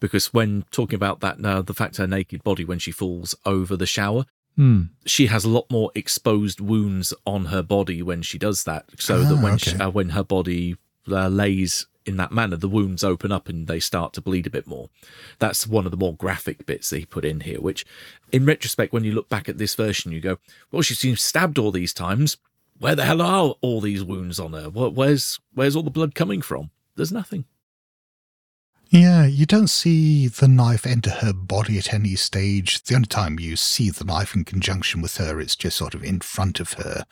[0.01, 3.77] Because when talking about that now, the fact her naked body when she falls over
[3.77, 4.27] the shower,
[4.59, 4.83] Hmm.
[5.07, 8.87] she has a lot more exposed wounds on her body when she does that.
[8.99, 9.71] So that Ah, when okay.
[9.71, 10.77] she, uh, when her body
[11.09, 14.51] uh, lays in that manner, the wounds open up and they start to bleed a
[14.51, 14.91] bit more.
[15.39, 17.61] That's one of the more graphic bits that he put in here.
[17.61, 17.87] Which,
[18.33, 20.39] in retrospect, when you look back at this version, you go,
[20.73, 22.37] "Well, she's been stabbed all these times.
[22.81, 24.69] Where the hell are all these wounds on her?
[24.71, 26.71] Where's where's all the blood coming from?
[26.97, 27.45] There's nothing."
[28.91, 32.83] Yeah, you don't see the knife enter her body at any stage.
[32.83, 36.03] The only time you see the knife in conjunction with her, it's just sort of
[36.03, 37.05] in front of her.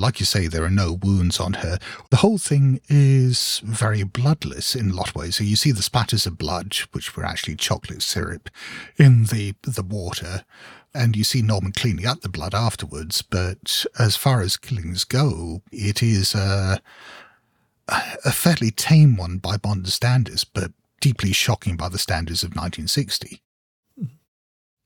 [0.00, 1.78] Like you say, there are no wounds on her.
[2.10, 5.36] The whole thing is very bloodless in a lot of ways.
[5.36, 8.50] So you see the spatters of blood, which were actually chocolate syrup,
[8.96, 10.44] in the the water,
[10.92, 13.22] and you see Norman cleaning up the blood afterwards.
[13.22, 16.80] But as far as killings go, it is a
[17.88, 20.72] a fairly tame one by modern standards, but
[21.06, 23.40] deeply shocking by the standards of 1960.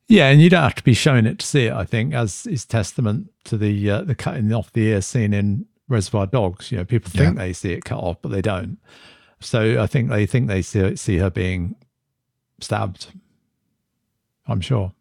[0.09, 1.73] Yeah, and you don't have to be showing it to see it.
[1.73, 5.67] I think, as is testament to the uh, the cutting off the ear scene in
[5.89, 6.73] Reservoir Dogs.
[6.73, 7.45] You know, people think Yeah.
[7.45, 8.79] they see it cut off, but they don't.
[9.39, 11.77] So I think they think they see see her being
[12.61, 13.07] stabbed.
[14.49, 14.93] I'm sure.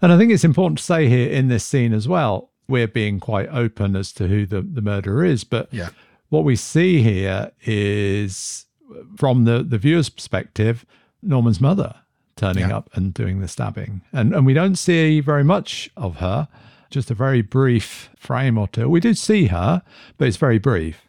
[0.00, 3.18] And I think it's important to say here in this scene as well, we're being
[3.18, 5.42] quite open as to who the, the murderer is.
[5.42, 5.88] But Yeah.
[6.28, 8.66] what we see here is,
[9.16, 10.84] from the, the viewer's perspective,
[11.22, 11.94] Norman's mother
[12.36, 12.76] turning Yeah.
[12.78, 14.02] up and doing the stabbing.
[14.12, 16.48] And, and we don't see very much of her,
[16.90, 18.88] just a very brief frame or two.
[18.88, 19.82] We do see her,
[20.16, 21.02] but it's very brief.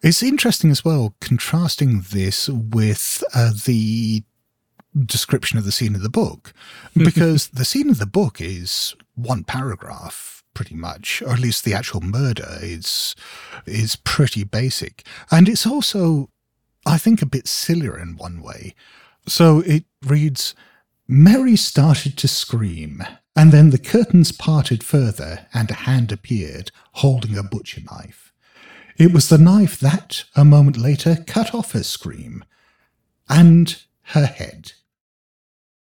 [0.00, 4.22] It's interesting as well, contrasting this with uh, the
[5.04, 6.52] description of the scene of the book,
[6.96, 11.74] because the scene of the book is one paragraph pretty much, or at least the
[11.74, 13.14] actual murder is
[13.66, 16.30] is pretty basic, and it's also,
[16.88, 18.74] I think, a bit sillier in one way.
[19.26, 20.54] So it reads,
[21.06, 23.02] Mary started to scream,
[23.36, 28.32] and then the curtains parted further, and a hand appeared, holding a butcher knife.
[28.96, 32.44] It was the knife that, a moment later, cut off her scream
[33.28, 33.80] and
[34.14, 34.72] her head.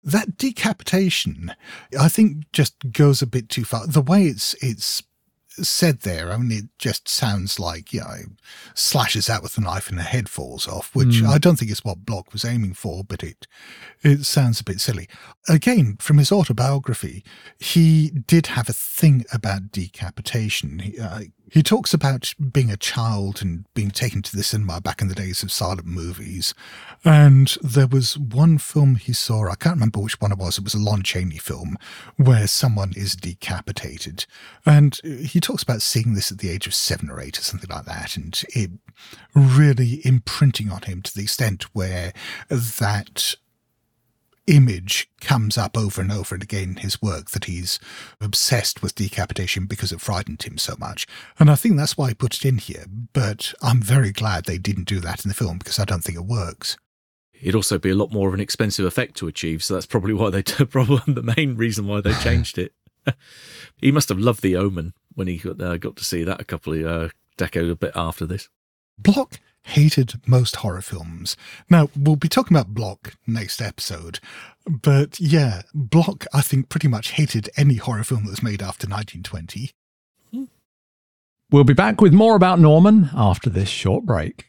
[0.05, 1.55] That decapitation,
[1.99, 3.87] I think, just goes a bit too far.
[3.87, 5.03] The way it's it's
[5.53, 8.17] said there, I mean, it just sounds like, you know,
[8.75, 11.85] slashes out with the knife and the head falls off, which I don't think is
[11.85, 13.47] what Bloch was aiming for, but it
[14.03, 15.09] it sounds a bit silly.
[15.49, 17.25] Again, from his autobiography,
[17.59, 20.79] he did have a thing about decapitation.
[20.79, 25.03] He, uh, he talks about being a child and being taken to the cinema back
[25.03, 26.55] in the days of silent movies.
[27.05, 30.65] And there was one film he saw, I can't remember which one it was, it
[30.65, 31.77] was a Lon Chaney film,
[32.17, 34.27] where someone is decapitated.
[34.65, 37.71] And he talks about seeing this at the age of seven or eight or something
[37.71, 38.71] like that, and it
[39.35, 42.13] really imprinting on him to the extent where
[42.49, 43.35] that
[44.51, 47.79] image comes up over and over and again in his work that he's
[48.21, 51.07] obsessed with decapitation because it frightened him so much.
[51.39, 52.85] And I think that's why I put it in here.
[53.13, 56.19] But I'm very glad they didn't do that in the film because I don't think
[56.19, 56.77] it works.
[57.41, 60.13] It'd also be a lot more of an expensive effect to achieve, so that's probably
[60.13, 62.75] why they probably the main reason why they changed it.
[63.77, 66.45] he must have loved The Omen when he got, uh, got to see that a
[66.45, 67.09] couple of uh,
[67.39, 68.49] decades a bit after this.
[68.99, 71.37] Bloch hated most horror films.
[71.69, 74.21] Now, we'll be talking about Bloch next episode.
[74.67, 78.87] But yeah, Bloch, I think, pretty much hated any horror film that was made after
[78.87, 79.71] 1920.
[81.51, 84.47] We'll be back with more about Norman after this short break.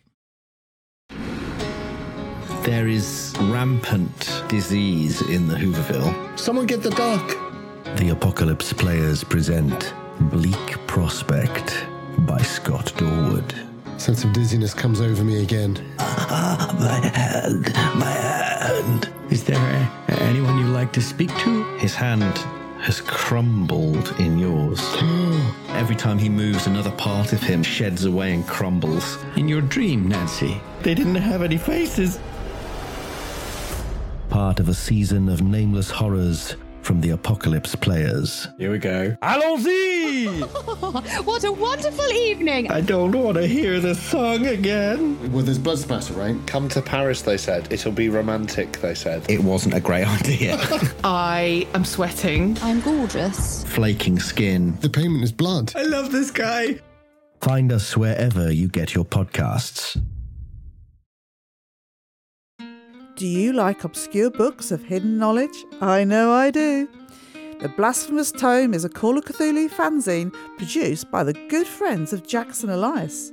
[2.64, 6.40] There is rampant disease in the Hooverville.
[6.40, 7.28] Someone get the doc.
[7.98, 11.88] The Apocalypse Players present Bleak Prospect
[12.20, 13.71] by Scott Dorward.
[14.02, 15.74] Sense of dizziness comes over me again.
[16.00, 19.08] my hand, my hand.
[19.30, 19.60] Is there
[20.10, 21.78] anyone you'd like to speak to?
[21.78, 22.36] His hand
[22.80, 24.80] has crumbled in yours.
[24.96, 25.76] Hmm.
[25.78, 29.20] Every time he moves, another part of him sheds away and crumbles.
[29.36, 32.18] In your dream, Nancy, they didn't have any faces.
[34.30, 36.56] Part of a season of nameless horrors
[36.92, 38.50] from the Apocalypse Players.
[38.58, 39.16] Here we go.
[39.22, 40.26] Allons-y!
[41.24, 42.70] what a wonderful evening!
[42.70, 45.32] I don't want to hear the song again.
[45.32, 46.36] Well, there's blood splatter, right?
[46.48, 47.72] Come to Paris, they said.
[47.72, 49.24] It'll be romantic, they said.
[49.32, 50.58] It wasn't a great idea.
[51.06, 52.58] I am sweating.
[52.62, 53.64] I'm gorgeous.
[53.64, 54.78] Flaking skin.
[54.82, 55.72] The payment is blood.
[55.78, 56.82] I love this guy.
[57.40, 59.98] Find us wherever you get your podcasts.
[63.22, 65.64] Do you like obscure books of hidden knowledge?
[65.80, 66.90] I know I do.
[67.60, 72.26] The Blasphemous Tome is a Call of Cthulhu fanzine produced by the good friends of
[72.26, 73.32] Jackson Elias.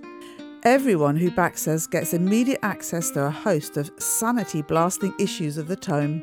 [0.62, 5.68] Everyone who backs us gets immediate access to a host of sanity blasting issues of
[5.68, 6.22] the tome.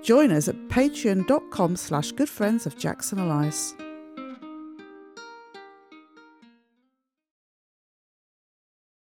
[0.00, 3.74] Join us at patreon.com slash good friends of Jackson Elias.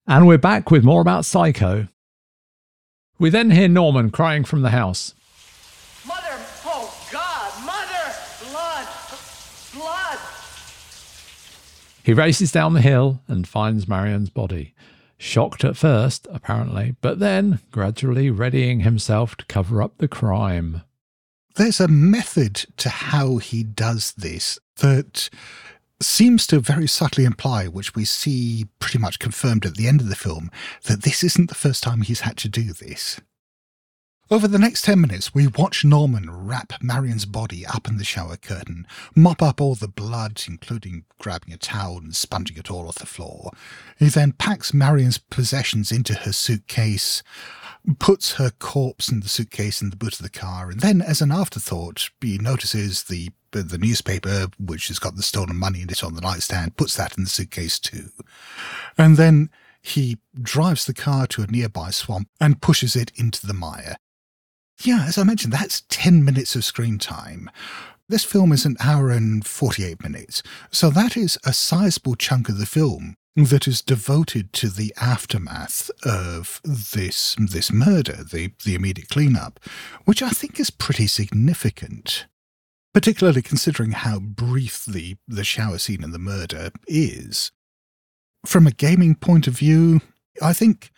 [0.08, 1.88] And we're back with more about Psycho.
[3.20, 5.14] We then hear Norman crying from the house.
[6.08, 6.40] Mother!
[6.66, 7.66] Oh, God!
[7.66, 8.16] Mother!
[8.52, 8.88] Blood!
[9.74, 10.20] Blood!
[12.04, 14.74] He races down the hill and finds Marion's body.
[15.18, 20.82] Shocked at first, apparently, but then gradually readying himself to cover up the crime.
[21.56, 25.30] There's a method to how he does this that
[26.04, 30.10] seems to very subtly imply, which we see pretty much confirmed at the end of
[30.10, 30.52] the film,
[30.86, 33.20] that this isn't the first time he's had to do this.
[34.32, 38.38] Over the next 10 minutes, we watch Norman wrap Marion's body up in the shower
[38.38, 42.96] curtain, mop up all the blood, including grabbing a towel and sponging it all off
[42.96, 43.52] the floor.
[44.00, 47.22] He then packs Marion's possessions into her suitcase,
[48.00, 51.22] puts her corpse in the suitcase in the boot of the car, and then, as
[51.22, 56.04] an afterthought, he notices the the newspaper, which has got the stolen money in it
[56.04, 58.10] on the nightstand, puts that in the suitcase too.
[58.98, 63.54] And then he drives the car to a nearby swamp and pushes it into the
[63.54, 63.96] mire.
[64.82, 67.52] Yeah, as I mentioned, that's 10 minutes of screen time.
[68.10, 72.58] This film is an hour and 48 minutes, so that is a sizable chunk of
[72.58, 79.10] the film that is devoted to the aftermath of this this murder, the, the immediate
[79.10, 79.60] cleanup,
[80.06, 82.28] which I think is pretty significant
[82.94, 87.52] particularly considering how brief the, the shower scene in the murder is.
[88.46, 90.02] From a gaming point of view,
[90.42, 90.92] I think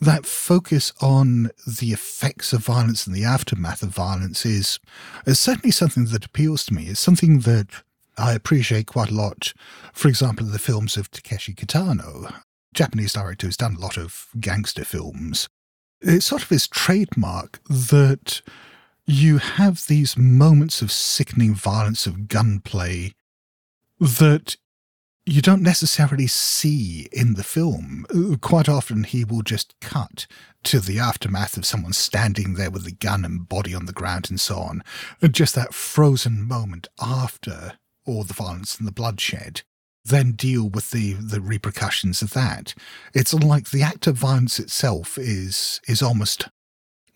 [0.00, 4.78] that focus on the effects of violence and the aftermath of violence is,
[5.26, 6.86] is certainly something that appeals to me.
[6.86, 7.82] It's something that
[8.20, 9.52] I appreciate quite a lot,
[9.92, 12.32] for example, the films of Takeshi Kitano,
[12.74, 15.48] Japanese director who's done a lot of gangster films.
[16.00, 18.42] It's sort of his trademark that
[19.06, 23.12] you have these moments of sickening violence of gunplay
[23.98, 24.56] that
[25.26, 28.06] you don't necessarily see in the film.
[28.40, 30.26] Quite often, he will just cut
[30.64, 34.30] to the aftermath of someone standing there with the gun and body on the ground
[34.30, 34.82] and so on.
[35.20, 37.74] And Just that frozen moment after
[38.06, 39.62] all the violence and the bloodshed.
[40.04, 42.74] Then deal with the, the repercussions of that.
[43.14, 46.48] It's like the act of violence itself is is almost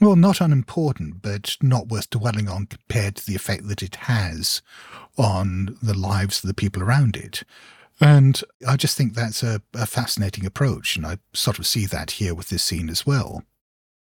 [0.01, 4.61] well, not unimportant, but not worth dwelling on compared to the effect that it has
[5.16, 7.45] on the lives of the people around it.
[8.01, 12.12] And I just think that's a, a fascinating approach, and I sort of see that
[12.12, 13.45] here with this scene as well.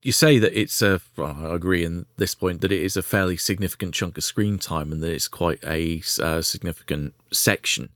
[0.03, 3.03] You say that it's a, well, I agree in this point, that it is a
[3.03, 7.89] fairly significant chunk of screen time and that it's quite a uh, significant section.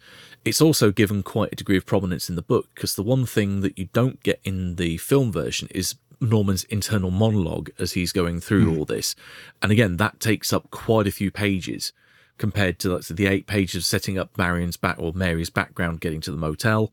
[0.45, 3.61] It's also given quite a degree of prominence in the book because the one thing
[3.61, 8.41] that you don't get in the film version is Norman's internal monologue as he's going
[8.41, 8.79] through mm.
[8.79, 9.15] all this.
[9.63, 11.93] And again, that takes up quite a few pages
[12.39, 16.01] compared to let's say, the eight pages of setting up Marion's back or Mary's background
[16.01, 16.91] getting to the motel,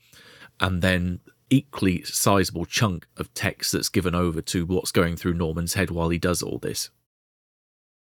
[0.60, 1.20] and then
[1.50, 6.10] equally sizable chunk of text that's given over to what's going through Norman's head while
[6.10, 6.89] he does all this.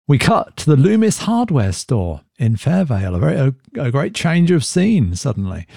[0.07, 3.55] We cut to the Loomis hardware store in Fairvale, a, very, a,
[3.87, 5.67] a great change of scene suddenly.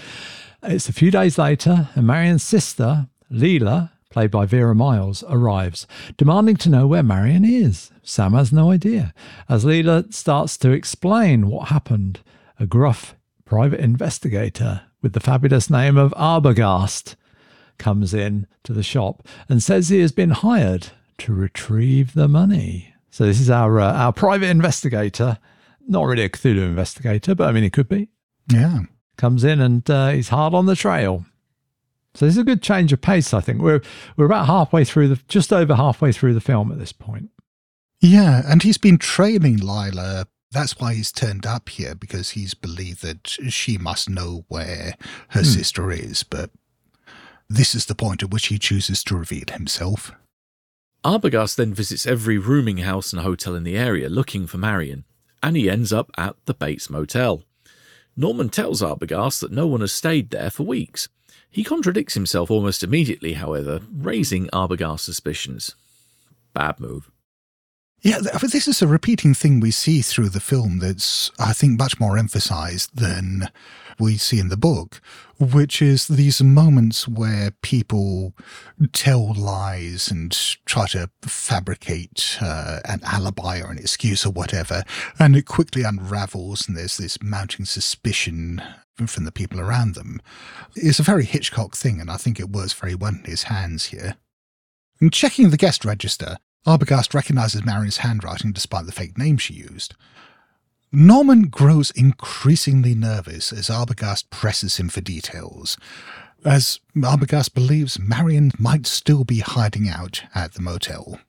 [0.62, 6.56] It's a few days later, and Marion's sister, Lila, played by Vera Miles, arrives, demanding
[6.56, 7.90] to know where Marion is.
[8.02, 9.14] Sam has no idea.
[9.48, 12.20] As Lila starts to explain what happened,
[12.58, 17.14] a gruff private investigator with the fabulous name of Arbogast
[17.80, 22.94] comes in to the shop and says he has been hired to retrieve the money.
[23.10, 25.38] So this is our uh, our private investigator,
[25.88, 28.08] not really a Cthulhu investigator, but I mean it could be.
[28.52, 28.80] Yeah,
[29.16, 31.24] comes in and uh, he's hard on the trail.
[32.14, 33.34] So this is a good change of pace.
[33.34, 33.82] I think we're
[34.16, 37.30] we're about halfway through the just over halfway through the film at this point.
[38.00, 43.02] Yeah, and he's been trailing Lila That's why he's turned up here, because he's believed
[43.02, 44.96] that she must know where
[45.28, 45.46] her Hmm.
[45.46, 46.50] sister is, but
[47.50, 50.12] this is the point at which he chooses to reveal himself.
[51.04, 55.04] Arbogast then visits every rooming house and hotel in the area looking for Marion,
[55.42, 57.42] and he ends up at the Bates Motel.
[58.16, 61.08] Norman tells Arbogast that no one has stayed there for weeks.
[61.50, 65.74] He contradicts himself almost immediately, however, raising Arbogast's suspicions.
[66.54, 67.10] Bad move.
[68.02, 71.98] Yeah, this is a repeating thing we see through the film that's, I think, much
[71.98, 73.48] more emphasized than
[73.98, 75.00] we see in the book,
[75.38, 78.34] which is these moments where people
[78.92, 80.32] tell lies and
[80.66, 84.82] try to fabricate uh, an alibi or an excuse or whatever,
[85.18, 88.62] and it quickly unravels, and there's this mounting suspicion
[89.06, 90.20] from the people around them.
[90.76, 93.86] It's a very Hitchcock thing, and I think it works very well in his hands
[93.86, 94.16] here.
[95.00, 96.36] And checking the guest register,
[96.66, 99.94] Arbogast recognizes Marion's handwriting despite the fake name she used.
[100.92, 105.78] Norman grows increasingly nervous as Arbogast presses him for details,
[106.44, 111.20] as Arbogast believes Marion might still be hiding out at the motel.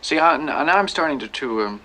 [0.00, 1.80] See, I, n- now I'm starting to, to um,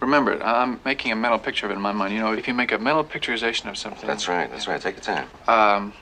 [0.00, 0.42] remember it.
[0.42, 2.12] I'm making a mental picture of it in my mind.
[2.12, 4.08] You know, if you make a mental picturization of something.
[4.08, 4.80] That's right, that's right.
[4.80, 5.28] Take your time.
[5.46, 5.92] Um,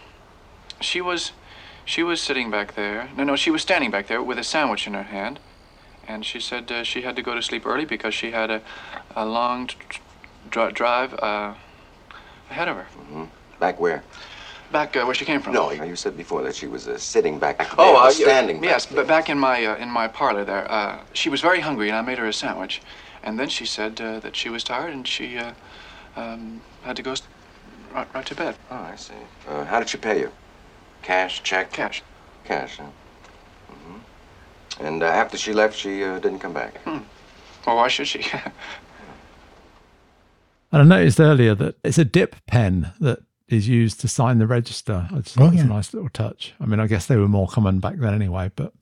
[0.80, 1.32] she was,
[1.84, 3.10] she was sitting back there.
[3.18, 5.40] No, no, she was standing back there with a sandwich in her hand,
[6.08, 8.60] and she said uh, she had to go to sleep early because she had a,
[9.16, 9.76] a long t-
[10.72, 11.54] drive uh,
[12.50, 12.84] ahead of her.
[12.84, 13.24] hmm
[13.60, 14.02] Back where?
[14.72, 15.52] Back uh, where she came from.
[15.54, 18.60] No, you said before that she was uh, sitting back there, Oh, or uh, standing
[18.60, 18.96] back Yes, there.
[18.96, 21.96] but back in my uh, in my parlor there, uh, she was very hungry, and
[21.96, 22.82] I made her a sandwich,
[23.22, 25.52] and then she said uh, that she was tired and she uh,
[26.16, 27.14] um, had to go
[27.94, 28.56] right, right to bed.
[28.70, 29.14] Oh, I see.
[29.48, 30.30] Uh, how did she pay you?
[31.02, 31.72] Cash, check?
[31.72, 32.02] Cash.
[32.44, 32.84] Cash, huh?
[33.68, 33.98] hmm
[34.80, 36.78] And uh, after she left, she uh, didn't come back.
[36.82, 36.98] Hmm.
[37.66, 38.24] Well, why should she?
[40.72, 44.46] And I noticed earlier that it's a dip pen that is used to sign the
[44.46, 45.06] register.
[45.12, 45.66] I just thought Oh, it was yeah.
[45.66, 46.52] a nice little touch.
[46.60, 48.72] I mean, I guess they were more common back then anyway, but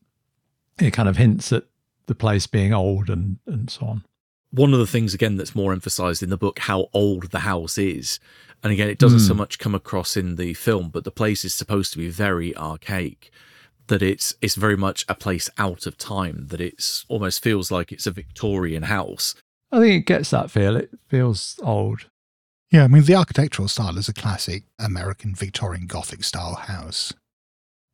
[0.80, 1.64] it kind of hints at
[2.06, 4.04] the place being old and, and so on.
[4.52, 7.76] One of the things, again, that's more emphasized in the book, how old the house
[7.76, 8.18] is.
[8.62, 9.38] And again, it doesn't so Hmm.
[9.40, 13.30] much come across in the film, but the place is supposed to be very archaic.
[13.88, 16.46] That it's it's very much a place out of time.
[16.48, 19.34] That it's almost feels like it's a Victorian house.
[19.70, 20.76] I think it gets that feel.
[20.76, 22.06] It feels old.
[22.70, 27.12] Yeah, I mean, the architectural style is a classic American Victorian Gothic style house.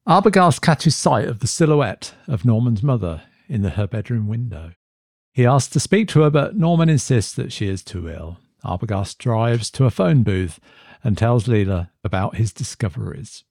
[0.06, 4.72] Arbogast catches sight of the silhouette of Norman's mother in the, her bedroom window.
[5.32, 8.38] He asks to speak to her, but Norman insists that she is too ill.
[8.64, 10.58] Arbogast drives to a phone booth
[11.04, 13.44] and tells Lila about his discoveries.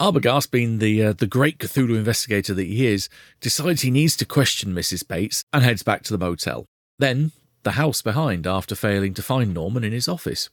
[0.00, 4.24] Arbogast, being the uh, the great Cthulhu investigator that he is, decides he needs to
[4.24, 5.06] question Mrs.
[5.06, 6.64] Bates and heads back to the motel.
[6.98, 7.32] Then
[7.64, 10.48] the house behind after failing to find Norman in his office.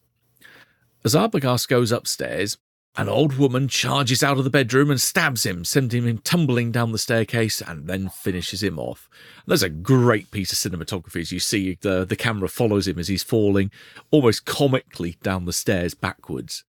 [1.05, 2.57] As Arbogast goes upstairs,
[2.97, 6.91] an old woman charges out of the bedroom and stabs him, sending him tumbling down
[6.91, 9.07] the staircase and then finishes him off.
[9.45, 13.07] There's a great piece of cinematography as you see the, the camera follows him as
[13.07, 13.71] he's falling
[14.11, 16.65] almost comically down the stairs backwards.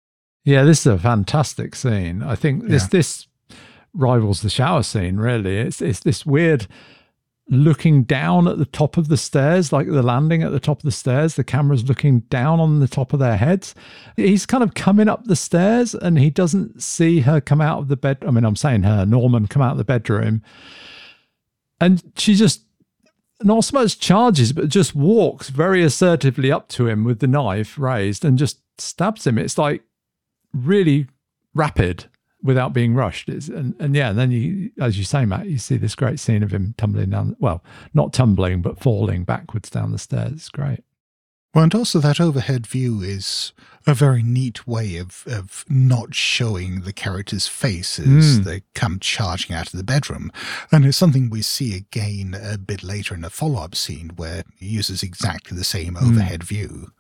[0.45, 2.23] Yeah, this is a fantastic scene.
[2.23, 2.89] I think this Yeah.
[2.93, 3.27] this
[3.95, 5.17] rivals the shower scene.
[5.17, 6.67] Really, it's it's this weird
[7.51, 10.83] looking down at the top of the stairs, like the landing at the top of
[10.85, 11.35] the stairs.
[11.35, 13.75] The camera's looking down on the top of their heads.
[14.17, 17.89] He's kind of coming up the stairs, and he doesn't see her come out of
[17.89, 18.19] the bed.
[18.27, 20.43] I mean, I'm saying her, Norman, come out of the bedroom,
[21.81, 22.63] and she just
[23.43, 27.79] not so much charges, but just walks very assertively up to him with the knife
[27.79, 29.37] raised and just stabs him.
[29.39, 29.83] It's like
[30.55, 31.09] really
[31.55, 32.07] rapid
[32.43, 33.29] without being rushed.
[33.29, 36.21] It's, and, and yeah, and then you, as you say, Matt, you see this great
[36.21, 40.33] scene of him tumbling down, well, not tumbling, but falling backwards down the stairs.
[40.33, 40.81] It's great.
[41.55, 43.53] Well, and also that overhead view is
[43.87, 48.45] a very neat way of, of not showing the character's face as Mm.
[48.45, 50.33] they come charging out of the bedroom.
[50.73, 54.43] And it's something we see again a bit later in a follow up scene where
[54.59, 56.91] he uses exactly the same overhead view.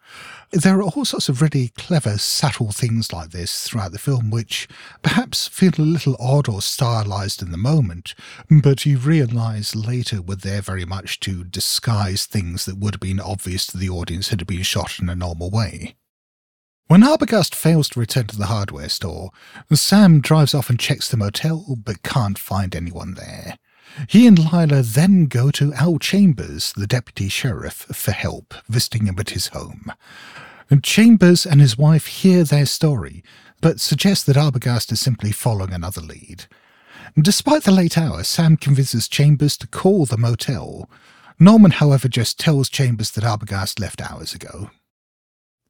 [0.54, 4.68] There are all sorts of really clever, subtle things like this throughout the film, which
[5.02, 8.14] perhaps feel a little odd or stylized in the moment,
[8.62, 13.18] but you realize later were there very much to disguise things that would have been
[13.18, 15.96] obvious to the audience had it been shot in a normal way.
[16.86, 19.32] When Arbogast fails to return to the hardware store,
[19.72, 23.58] Sam drives off and checks the motel but can't find anyone there.
[24.08, 29.16] He and Lila then go to Al Chambers, the deputy sheriff, for help, visiting him
[29.18, 29.92] at his home.
[30.70, 33.22] And Chambers and his wife hear their story,
[33.60, 36.46] but suggest that Arbogast is simply following another lead.
[37.20, 40.90] Despite the late hour, Sam convinces Chambers to call the motel.
[41.38, 44.70] Norman, however, just tells Chambers that Arbogast left hours ago.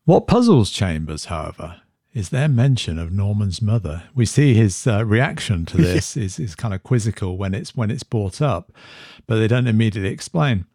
[0.05, 1.81] What puzzles Chambers, however,
[2.15, 4.05] is their mention of Norman's mother.
[4.15, 7.91] We see his uh, reaction to this is, is kind of quizzical when it's when
[7.91, 8.73] it's brought up,
[9.27, 10.67] but they don't immediately explain.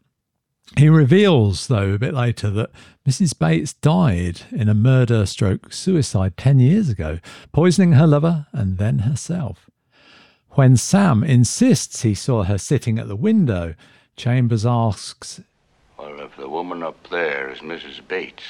[0.77, 2.71] He reveals, though, a bit later that
[3.07, 3.37] Mrs.
[3.37, 7.19] Bates died in a murder stroke suicide 10 years ago,
[7.51, 9.69] poisoning her lover and then herself.
[10.51, 13.75] When Sam insists he saw her sitting at the window,
[14.15, 15.41] Chambers asks,
[15.97, 18.05] Well, if the woman up there is Mrs.
[18.07, 18.43] Bates,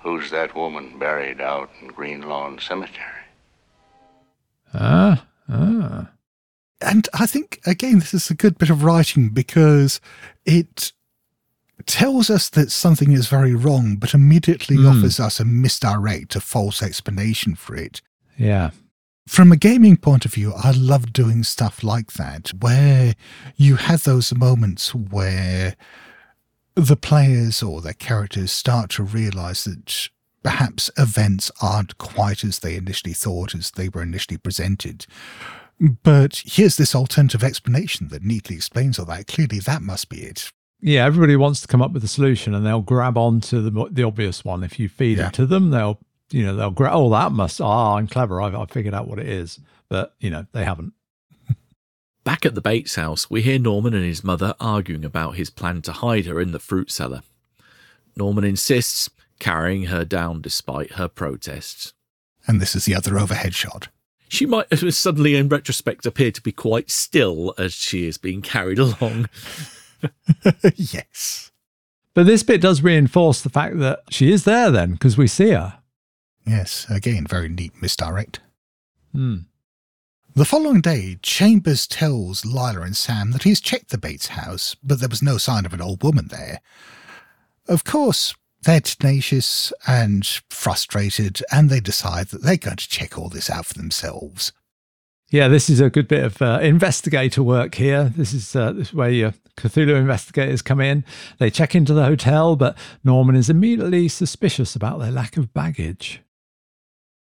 [0.00, 3.24] who's that woman buried out in Green Lawn Cemetery?
[4.72, 6.08] Ah, ah.
[6.80, 10.00] And I think, again, this is a good bit of writing because
[10.44, 10.92] it
[11.86, 14.98] tells us that something is very wrong, but immediately Mm.
[14.98, 18.02] offers us a misdirect, a false explanation for it.
[18.36, 18.70] Yeah.
[19.26, 23.14] From a gaming point of view, I love doing stuff like that, where
[23.56, 25.76] you have those moments where
[26.74, 30.08] the players or their characters start to realize that
[30.42, 35.06] perhaps events aren't quite as they initially thought, as they were initially presented.
[35.78, 39.26] But here's this alternative explanation that neatly explains all that.
[39.26, 40.50] Clearly, that must be it.
[40.80, 44.02] Yeah, everybody wants to come up with a solution and they'll grab onto the, the
[44.02, 44.62] obvious one.
[44.62, 45.28] If you feed Yeah.
[45.28, 45.98] it to them, they'll,
[46.30, 48.40] you know, they'll grab, oh, that must, ah, I'm clever.
[48.40, 49.58] I've, I've figured out what it is.
[49.88, 50.92] But, you know, they haven't.
[52.24, 55.82] Back at the Bates house, we hear Norman and his mother arguing about his plan
[55.82, 57.22] to hide her in the fruit cellar.
[58.16, 61.92] Norman insists, carrying her down despite her protests.
[62.46, 63.88] And this is the other overhead shot.
[64.28, 68.78] She might suddenly, in retrospect, appear to be quite still as she is being carried
[68.80, 69.28] along.
[70.74, 71.52] yes.
[72.14, 75.50] But this bit does reinforce the fact that she is there then because we see
[75.50, 75.80] her.
[76.46, 78.40] Yes, again, very neat misdirect.
[79.12, 79.38] Hmm.
[80.34, 85.00] The following day, Chambers tells Lila and Sam that he's checked the Bates house, but
[85.00, 86.60] there was no sign of an old woman there.
[87.68, 88.34] Of course,
[88.66, 93.66] they're tenacious and frustrated, and they decide that they're going to check all this out
[93.66, 94.52] for themselves.
[95.30, 98.12] Yeah, this is a good bit of uh, investigator work here.
[98.16, 101.04] This is, uh, this is where your Cthulhu investigators come in.
[101.38, 106.20] They check into the hotel, but Norman is immediately suspicious about their lack of baggage.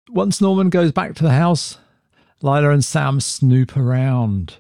[0.09, 1.79] Once Norman goes back to the house,
[2.41, 4.59] Lila and Sam snoop around.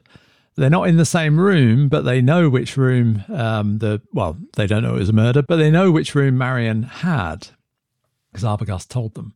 [0.56, 4.66] They're not in the same room, but they know which room um, the well, they
[4.66, 7.48] don't know it was a murder, but they know which room Marion had
[8.32, 9.34] because Arbogast told them.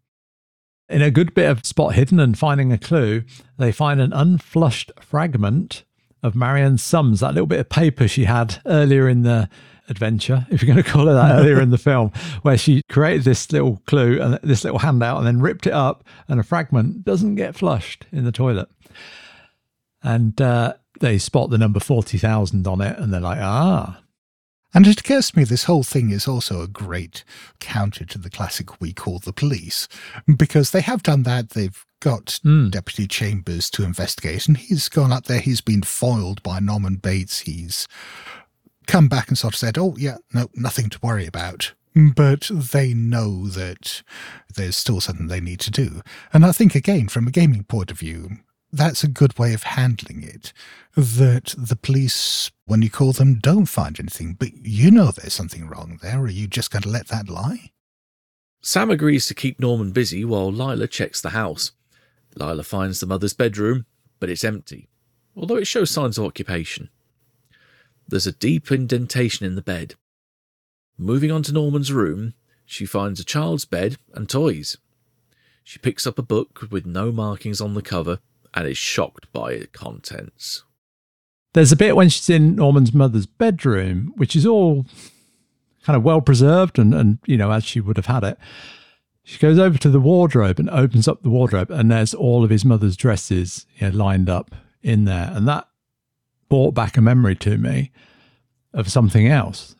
[0.88, 3.22] In a good bit of spot hidden and finding a clue,
[3.58, 5.84] they find an unflushed fragment
[6.22, 9.48] of Marion's sums, that little bit of paper she had earlier in the
[9.88, 12.10] adventure, if you're going to call it that, earlier in the film,
[12.42, 16.04] where she created this little clue and this little handout and then ripped it up,
[16.28, 18.68] and a fragment doesn't get flushed in the toilet.
[20.02, 24.00] And uh, they spot the number 40,000 on it, and they're like, ah,
[24.72, 27.24] And it occurs to me this whole thing is also a great
[27.58, 29.88] counter to the classic We Call the Police,
[30.36, 31.50] because they have done that.
[31.50, 32.40] They've got
[32.70, 35.40] Deputy Chambers to investigate, and he's gone up there.
[35.40, 37.40] He's been foiled by Norman Bates.
[37.40, 37.86] He's
[38.86, 41.72] come back and sort of said, Oh, yeah, no, nothing to worry about.
[41.94, 44.02] But they know that
[44.54, 46.02] there's still something they need to do.
[46.32, 48.38] And I think, again, from a gaming point of view,
[48.72, 50.52] that's a good way of handling it.
[50.96, 55.68] That the police, when you call them, don't find anything, but you know there's something
[55.68, 56.20] wrong there.
[56.20, 57.70] Are you just going to let that lie?
[58.60, 61.72] Sam agrees to keep Norman busy while Lila checks the house.
[62.36, 63.86] Lila finds the mother's bedroom,
[64.18, 64.88] but it's empty,
[65.34, 66.90] although it shows signs of occupation.
[68.06, 69.94] There's a deep indentation in the bed.
[70.98, 72.34] Moving on to Norman's room,
[72.66, 74.76] she finds a child's bed and toys.
[75.64, 78.18] She picks up a book with no markings on the cover
[78.54, 80.64] and is shocked by its contents.
[81.52, 84.86] There's a bit when she's in Norman's mother's bedroom, which is all
[85.84, 88.38] kind of well preserved and, and, you know, as she would have had it.
[89.24, 92.50] She goes over to the wardrobe and opens up the wardrobe, and there's all of
[92.50, 95.30] his mother's dresses you know, lined up in there.
[95.34, 95.68] And that
[96.48, 97.90] brought back a memory to me
[98.72, 99.74] of something else.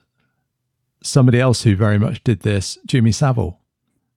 [1.03, 3.59] Somebody else who very much did this, Jimmy Savile,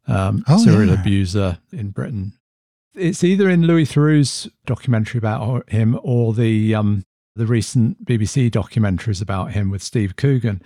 [0.07, 0.99] um, Oh, serial yeah.
[1.01, 2.33] abuser in Britain.
[2.95, 9.21] It's either in Louis Theroux's documentary about him or the um, the recent BBC documentaries
[9.21, 10.61] about him with Steve Coogan.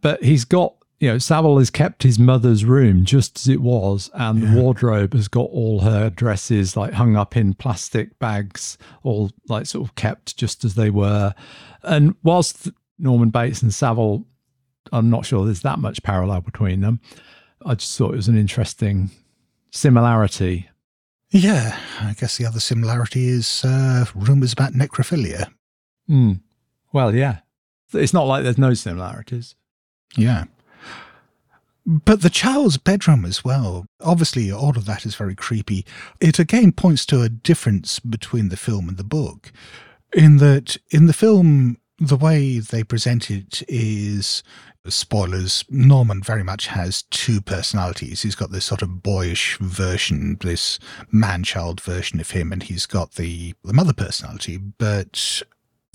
[0.00, 4.10] But he's got, you know, Savile has kept his mother's room just as it was,
[4.14, 9.30] and the wardrobe has got all her dresses like hung up in plastic bags, all
[9.48, 11.34] like sort of kept just as they were.
[11.82, 14.24] And whilst Norman Bates and Savile,
[14.92, 17.00] I'm not sure there's that much parallel between them.
[17.64, 19.10] I just thought it was an interesting
[19.70, 20.68] similarity.
[21.36, 25.52] Yeah, I guess the other similarity is uh, rumours about necrophilia.
[26.06, 26.32] Hmm.
[26.94, 27.40] Well, yeah.
[27.92, 29.54] It's not like there's no similarities.
[30.16, 30.44] Yeah.
[31.84, 35.84] But the child's bedroom as well, obviously, all of that is very creepy.
[36.22, 39.52] It again points to a difference between the film and the book,
[40.14, 44.42] in that in the film, the way they present it is
[44.86, 45.64] spoilers.
[45.68, 48.22] Norman very much has two personalities.
[48.22, 50.78] He's got this sort of boyish version, this
[51.10, 54.58] man child version of him, and he's got the, the mother personality.
[54.58, 55.42] But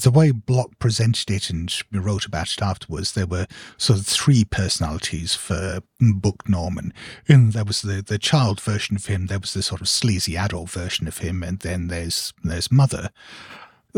[0.02, 3.48] the way Bloch presented it and wrote about it afterwards, there were
[3.78, 6.94] sort of three personalities for Book Norman.
[7.28, 10.36] And there was the, the child version of him, there was the sort of sleazy
[10.36, 13.12] adult version of him, and then there's there's Mother.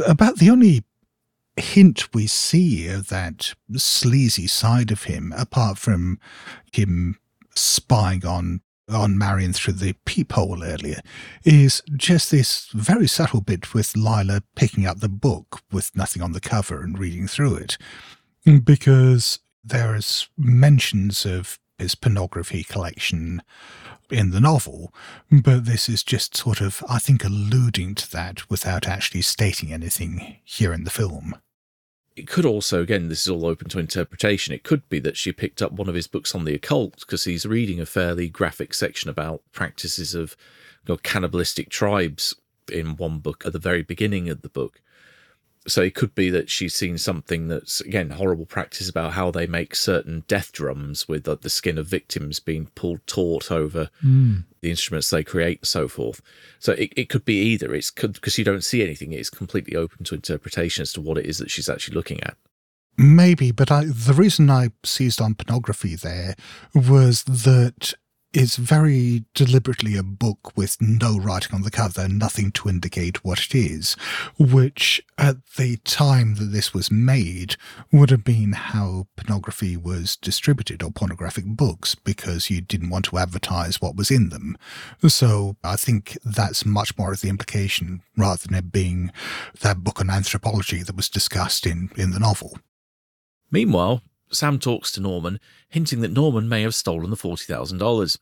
[0.07, 0.83] About the only
[1.57, 6.19] hint we see of that sleazy side of him, apart from
[6.71, 7.17] him
[7.55, 10.99] spying on on Marion through the peephole earlier,
[11.45, 16.33] is just this very subtle bit with Lila picking up the book with nothing on
[16.33, 17.77] the cover and reading through it.
[18.63, 23.41] Because there is mentions of his pornography collection
[24.11, 24.93] in the novel,
[25.31, 30.37] but this is just sort of, I think, alluding to that without actually stating anything
[30.43, 31.35] here in the film.
[32.15, 34.53] It could also, again, this is all open to interpretation.
[34.53, 37.23] It could be that she picked up one of his books on the occult because
[37.23, 40.35] he's reading a fairly graphic section about practices of
[40.87, 42.35] you know, cannibalistic tribes
[42.71, 44.79] in one book at the very beginning of the book.
[45.65, 49.47] So it could be that she's seen something that's, again, horrible practice about how they
[49.47, 54.43] make certain death drums with the skin of victims being pulled taut over Mm.
[54.61, 56.21] the instruments they create and so forth.
[56.59, 57.73] So it, it could be either.
[57.73, 59.13] It's because you don't see anything.
[59.13, 62.35] It's completely open to interpretation as to what it is that she's actually looking at.
[62.97, 66.35] Maybe, but I, the reason I seized on pornography there
[66.75, 67.93] was that
[68.33, 73.39] it's very deliberately a book with no writing on the cover, nothing to indicate what
[73.39, 73.93] it is,
[74.39, 77.55] which at the time that this was made
[77.91, 83.19] would have been how pornography was distributed or pornographic books because you didn't want to
[83.19, 84.57] advertise what was in them.
[85.07, 89.11] So I think that's much more of the implication rather than it being
[89.61, 92.57] that book on anthropology that was discussed in, in the novel.
[93.51, 94.01] Meanwhile,
[94.35, 98.17] Sam talks to Norman, hinting that Norman may have stolen the $40,000.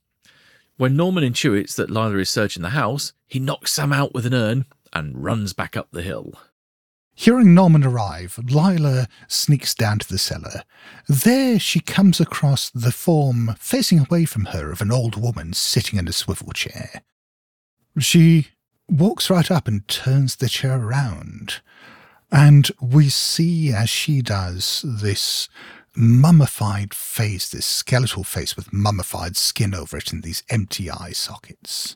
[0.77, 4.33] When Norman intuits that Lila is searching the house, he knocks Sam out with an
[4.33, 6.33] urn and runs back up the hill.
[7.13, 10.63] Hearing Norman arrive, Lila sneaks down to the cellar.
[11.07, 15.99] There she comes across the form facing away from her of an old woman sitting
[15.99, 17.03] in a swivel chair.
[17.99, 18.47] She
[18.89, 21.61] walks right up and turns the chair around,
[22.31, 25.49] and we see as she does this
[25.95, 31.95] mummified face, this skeletal face with mummified skin over it and these empty eye sockets.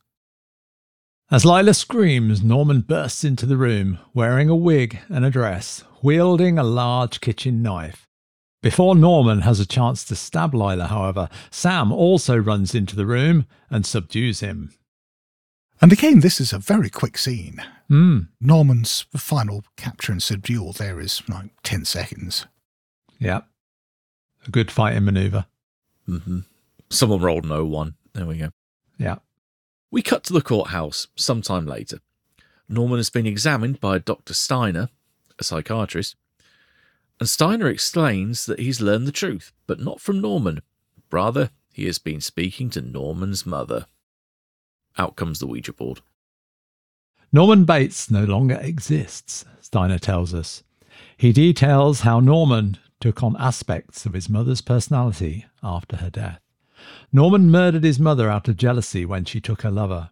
[1.32, 6.60] As Lila screams, Norman bursts into the room, wearing a wig and a dress, wielding
[6.60, 8.08] a large kitchen knife.
[8.62, 13.46] Before Norman has a chance to stab Lila, however, Sam also runs into the room
[13.70, 14.72] and subdues him.
[15.82, 17.62] And again, this is a very quick scene.
[17.90, 18.20] Hmm.
[18.40, 22.48] Norman's final capture and subdual there is like 10 seconds.
[23.20, 23.42] Yeah.
[24.46, 25.46] A good fighting maneuver.
[26.08, 26.40] Mm-hmm.
[26.90, 27.96] Someone rolled an 01.
[28.14, 28.50] There we go.
[28.98, 29.18] Yeah.
[29.92, 32.00] We cut to the courthouse sometime later.
[32.68, 34.34] Norman has been examined by Dr.
[34.34, 34.90] Steiner,
[35.40, 36.16] a psychiatrist,
[37.20, 40.62] and Steiner explains that he's learned the truth, but not from Norman.
[41.12, 43.86] Rather, he has been speaking to Norman's mother.
[44.98, 46.02] Out comes the Ouija board.
[47.32, 50.64] Norman Bates no longer exists, Steiner tells us.
[51.18, 56.40] He details how Norman took on aspects of his mother's personality after her death.
[57.14, 60.10] Norman murdered his mother out of jealousy when she took her lover,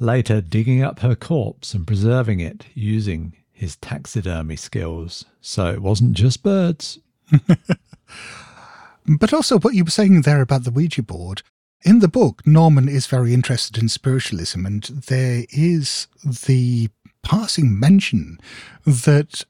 [0.00, 5.24] later digging up her corpse and preserving it using his taxidermy skills.
[5.40, 6.98] So it wasn't just birds.
[9.04, 11.42] But also, what you were saying there about the Ouija board.
[11.84, 16.88] In the book, Norman is very interested in spiritualism, and there is the
[17.24, 18.38] passing mention
[18.86, 19.44] that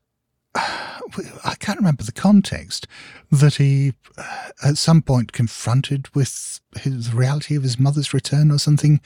[1.45, 2.87] I can't remember the context
[3.31, 8.51] that he uh, at some point confronted with his the reality of his mother's return
[8.51, 9.01] or something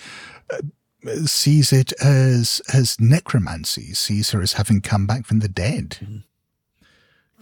[0.53, 0.61] uh,
[1.27, 5.99] sees it as as necromancy sees her as having come back from the dead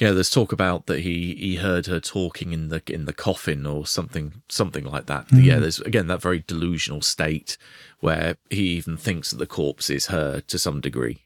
[0.00, 3.64] Yeah, there's talk about that he he heard her talking in the in the coffin
[3.64, 5.28] or something something like that.
[5.28, 5.44] Mm.
[5.44, 7.56] Yeah, there's again that very delusional state
[8.00, 11.23] where he even thinks that the corpse is her to some degree.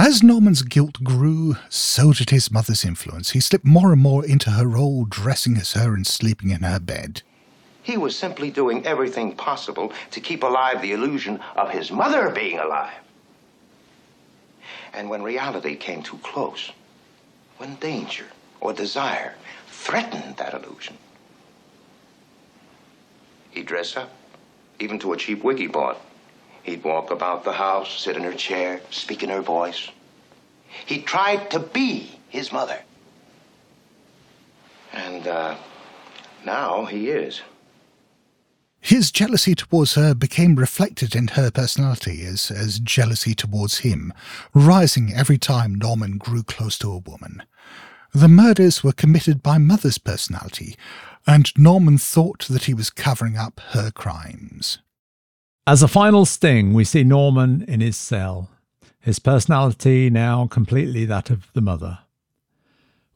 [0.00, 3.30] As Norman's guilt grew, so did his mother's influence.
[3.30, 6.78] He slipped more and more into her role, dressing as her and sleeping in her
[6.78, 7.22] bed.
[7.82, 12.60] He was simply doing everything possible to keep alive the illusion of his mother being
[12.60, 12.94] alive.
[14.94, 16.70] And when reality came too close,
[17.56, 18.26] when danger
[18.60, 19.34] or desire
[19.66, 20.96] threatened that illusion.
[23.50, 24.12] He'd dress up,
[24.78, 26.00] even to a cheap wig he bought.
[26.62, 29.90] He'd walk about the house, sit in her chair, speak in her voice.
[30.86, 32.80] He tried to be his mother.
[34.92, 35.56] And uh,
[36.44, 37.42] now he is.
[38.80, 44.12] His jealousy towards her became reflected in her personality as, as jealousy towards him,
[44.54, 47.42] rising every time Norman grew close to a woman.
[48.14, 50.76] The murders were committed by Mother's personality,
[51.26, 54.78] and Norman thought that he was covering up her crimes.
[55.68, 58.48] As a final sting, we see Norman in his cell,
[59.00, 61.98] his personality now completely that of the mother.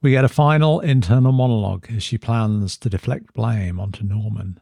[0.02, 4.60] We get a final internal monologue as she plans to deflect blame onto Norman,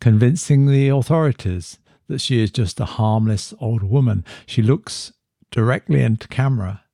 [0.00, 4.24] convincing the authorities that she is just a harmless old woman.
[4.46, 5.12] She looks
[5.50, 6.84] directly into camera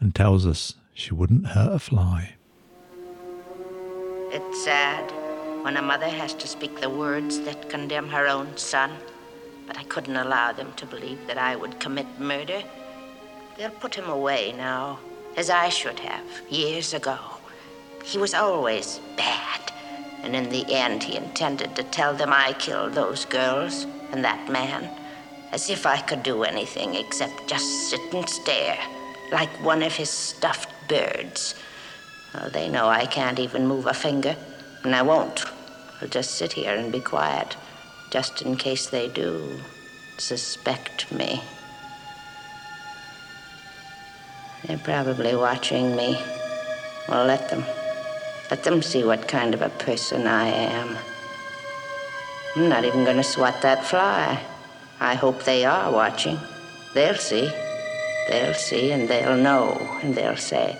[0.00, 2.34] and tells us she wouldn't hurt a fly.
[4.32, 5.12] It's sad
[5.62, 8.90] when a mother has to speak the words that condemn her own son,
[9.66, 12.62] but I couldn't allow them to believe that I would commit murder.
[13.56, 14.98] They'll put him away now,
[15.36, 17.18] as I should have years ago.
[18.04, 19.72] He was always bad,
[20.22, 24.50] and in the end, he intended to tell them I killed those girls and that
[24.50, 24.90] man,
[25.52, 28.78] as if I could do anything except just sit and stare,
[29.32, 31.54] like one of his stuffed birds.
[32.34, 34.36] Well, they know I can't even move a finger,
[34.82, 35.44] and I won't.
[36.00, 37.56] I'll just sit here and be quiet,
[38.14, 39.58] just in case they do
[40.18, 41.42] suspect me.
[44.64, 46.16] They're probably watching me.
[47.08, 47.64] Well, let them.
[48.52, 50.96] Let them see what kind of a person I am.
[52.54, 54.40] I'm not even going to swat that fly.
[55.00, 56.38] I hope they are watching.
[56.94, 57.50] They'll see.
[58.28, 60.78] They'll see and they'll know and they'll say,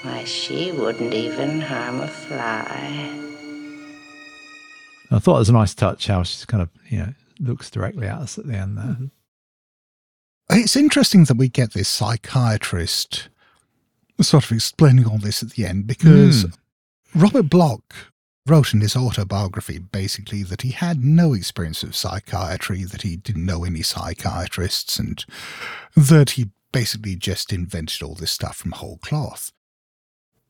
[0.00, 3.31] why, she wouldn't even harm a fly.
[5.12, 8.06] I thought it was a nice touch how she's kind of, you know, looks directly
[8.06, 8.84] at us at the end there.
[8.84, 9.06] Mm-hmm.
[10.50, 13.28] It's interesting that we get this psychiatrist
[14.20, 16.56] sort of explaining all this at the end because Mm.
[17.14, 17.94] Robert Bloch
[18.46, 23.46] wrote in his autobiography basically that he had no experience of psychiatry, that he didn't
[23.46, 25.24] know any psychiatrists, and
[25.96, 29.52] that he basically just invented all this stuff from whole cloth.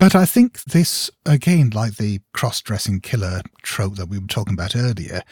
[0.02, 4.54] But I think this, again, like the cross dressing killer trope that we were talking
[4.54, 5.22] about earlier,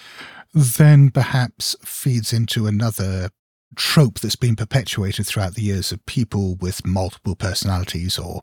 [0.55, 3.31] then perhaps feeds into another
[3.75, 8.43] trope that's been perpetuated throughout the years of people with multiple personalities or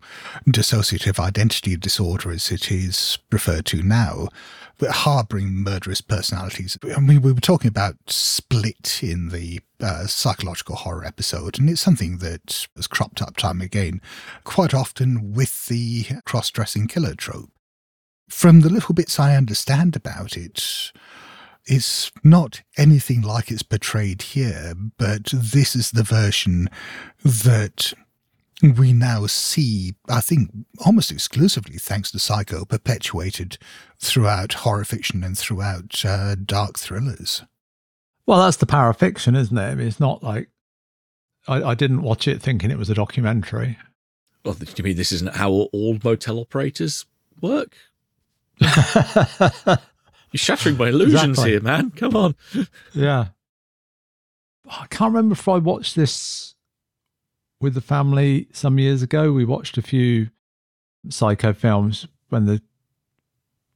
[0.50, 4.28] dissociative identity disorder, as it is referred to now,
[4.82, 6.78] harboring murderous personalities.
[6.96, 11.82] I mean, we were talking about split in the uh, psychological horror episode, and it's
[11.82, 14.02] something that has cropped up time again,
[14.44, 17.52] quite often with the cross dressing killer trope.
[18.30, 20.92] From the little bits I understand about it,
[21.66, 26.70] it's not anything like it's portrayed here, but this is the version
[27.24, 27.94] that
[28.64, 30.50] we now see, I think,
[30.86, 33.58] almost exclusively thanks to Psycho, perpetuated
[34.00, 37.44] throughout horror fiction and throughout uh, dark thrillers.
[38.26, 39.62] Well, that's the power of fiction, isn't it?
[39.62, 40.50] I mean, it's not like
[41.48, 43.78] I, I didn't watch it thinking it was a documentary.
[44.44, 47.06] Well, do you mean this isn't how all motel operators
[47.42, 47.76] work?
[48.60, 48.70] You're
[50.36, 51.52] shattering my illusions Exactly.
[51.52, 51.92] here, man.
[51.92, 52.36] Come on.
[52.94, 53.28] Yeah.
[54.70, 56.56] I can't remember if I watched this
[57.60, 59.32] with the family some years ago.
[59.32, 60.30] We watched a few
[61.10, 62.62] psycho films when the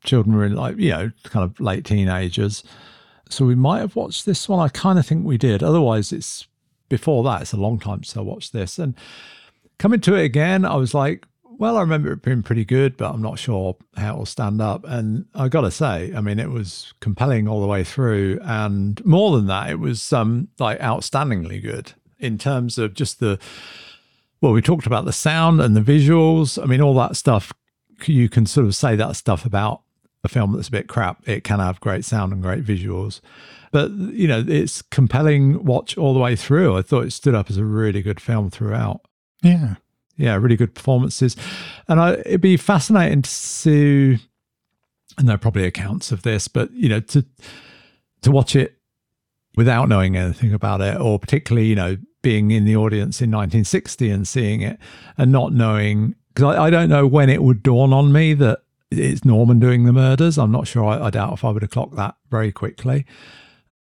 [0.03, 2.63] children were in like, you know, kind of late teenagers.
[3.29, 4.59] So we might have watched this one.
[4.59, 5.63] I kind of think we did.
[5.63, 6.47] Otherwise, it's
[6.89, 7.41] before that.
[7.41, 8.77] It's a long time since I watched this.
[8.77, 8.95] And
[9.79, 13.13] coming to it again, I was like, well, I remember it being pretty good, but
[13.13, 14.84] I'm not sure how it'll stand up.
[14.84, 18.39] And I got to say, I mean, it was compelling all the way through.
[18.41, 23.39] And more than that, it was um, like outstandingly good in terms of just the,
[24.39, 26.61] well, we talked about the sound and the visuals.
[26.61, 27.51] I mean, all that stuff,
[28.05, 29.82] you can sort of say that stuff about
[30.24, 31.28] a film that's a bit crap.
[31.28, 33.22] It can have great sound and great visuals.
[33.72, 36.78] But, you know, it's compelling watch all the way through.
[36.78, 39.01] I thought it stood up as a really good film throughout
[39.41, 39.76] Yeah.
[40.17, 41.36] yeah, really good performances.
[41.88, 44.19] And I, it'd be fascinating to see,
[45.17, 47.26] and there are probably accounts of this, but you know, to
[48.22, 48.78] to watch it
[49.55, 54.09] without knowing anything about it, or particularly, you know, being in the audience in 1960
[54.09, 54.80] and seeing it
[55.17, 58.63] and not knowing, because I, I don't know when it would dawn on me that
[58.89, 60.38] it's Norman doing the murders.
[60.38, 60.86] I'm not sure.
[60.86, 63.05] I, I doubt if I would have clocked that very quickly.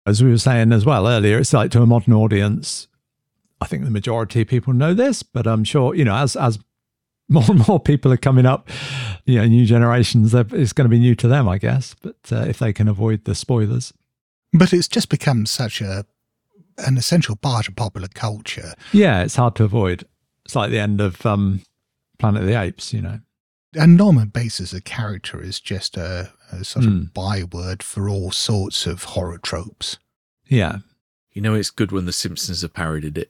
[0.05, 2.87] As we were saying as well earlier, it's like to a modern audience,
[3.59, 6.59] I think the majority of people know this, but I'm sure you know as as
[7.29, 8.69] more and more people are coming up,
[9.25, 11.95] you know, new generations, it's going to be new to them, I guess.
[12.01, 13.93] But uh, if they can avoid the spoilers.
[14.53, 16.05] But it's just become such a
[16.77, 18.73] an essential part of popular culture.
[18.91, 20.05] Yeah, it's hard to avoid.
[20.45, 21.61] It's like the end of um,
[22.19, 23.19] Planet of the Apes, you know.
[23.75, 26.91] And Norman Bates as a character is just a, a sort Hmm.
[26.97, 29.97] of byword for all sorts of horror tropes.
[30.47, 30.77] Yeah.
[31.33, 33.29] You know, it's good when The Simpsons have parodied it.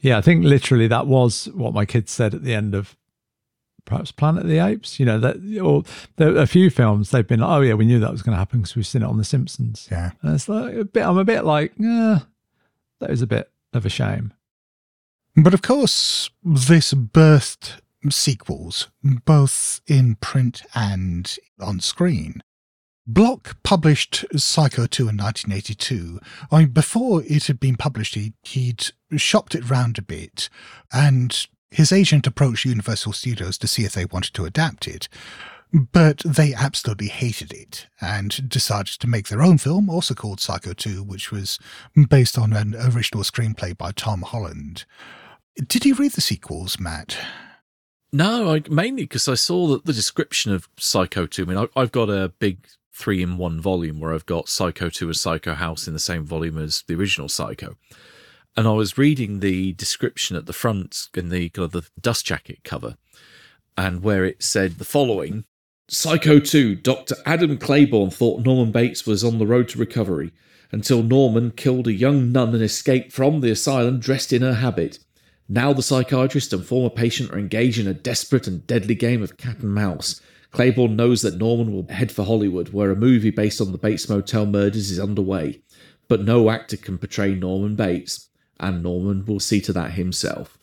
[0.00, 2.96] Yeah, I think literally that was what my kids said at the end of
[3.84, 5.00] perhaps Planet of the Apes.
[5.00, 5.84] You know, that or
[6.16, 8.38] there a few films they've been like, oh yeah, we knew that was going to
[8.38, 9.88] happen because we've seen it on The Simpsons.
[9.90, 11.04] Yeah, and it's like a bit.
[11.04, 12.20] I'm a bit like, yeah,
[13.00, 14.32] that is a bit of a shame.
[15.36, 17.80] But of course, this birthed
[18.10, 22.42] sequels, both in print and on screen.
[23.06, 26.20] Bloch published Psycho 2 in 1982.
[26.50, 30.50] I mean, before it had been published, he, he'd shopped it round a bit,
[30.92, 35.08] and his agent approached Universal Studios to see if they wanted to adapt it.
[35.72, 40.72] But they absolutely hated it and decided to make their own film, also called Psycho
[40.72, 41.58] 2, which was
[42.08, 44.86] based on an original screenplay by Tom Holland.
[45.56, 47.18] Did you read the sequels, Matt?
[48.12, 51.42] No, I, mainly because I saw that the description of Psycho 2.
[51.42, 54.88] I mean, I, I've got a big three in one volume where I've got Psycho
[54.88, 57.76] 2 and Psycho House in the same volume as the original Psycho.
[58.56, 62.96] And I was reading the description at the front in the the dust jacket cover,
[63.76, 65.44] and where it said the following
[65.90, 67.14] Psycho 2, Dr.
[67.24, 70.32] Adam Claiborne thought Norman Bates was on the road to recovery
[70.70, 74.98] until Norman killed a young nun and escaped from the asylum dressed in her habit.
[75.48, 79.38] Now the psychiatrist and former patient are engaged in a desperate and deadly game of
[79.38, 80.20] cat and mouse.
[80.50, 84.10] Claiborne knows that Norman will head for Hollywood, where a movie based on the Bates
[84.10, 85.62] Motel murders is underway.
[86.06, 88.28] But no actor can portray Norman Bates,
[88.60, 90.58] and Norman will see to that himself.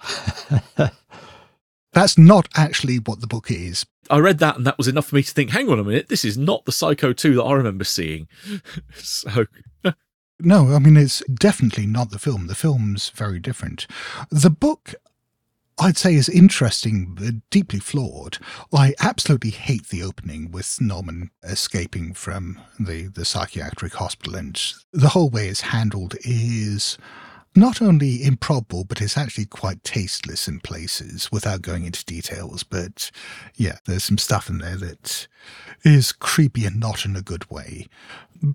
[1.92, 3.84] That's not actually what the book is.
[4.10, 6.08] I read that, and that was enough for me to think, hang on a minute,
[6.08, 8.28] this is not the Psycho 2 that I remember seeing.
[8.94, 9.46] so.
[10.44, 12.48] No, I mean, it's definitely not the film.
[12.48, 13.86] The film's very different.
[14.28, 14.92] The book,
[15.78, 18.38] I'd say, is interesting, but deeply flawed.
[18.72, 24.60] I absolutely hate the opening with Norman escaping from the, the psychiatric hospital, and
[24.92, 26.98] the whole way it's handled is
[27.54, 32.62] not only improbable, but it's actually quite tasteless in places without going into details.
[32.62, 33.10] But
[33.56, 35.28] yeah, there's some stuff in there that
[35.84, 37.88] is creepy and not in a good way.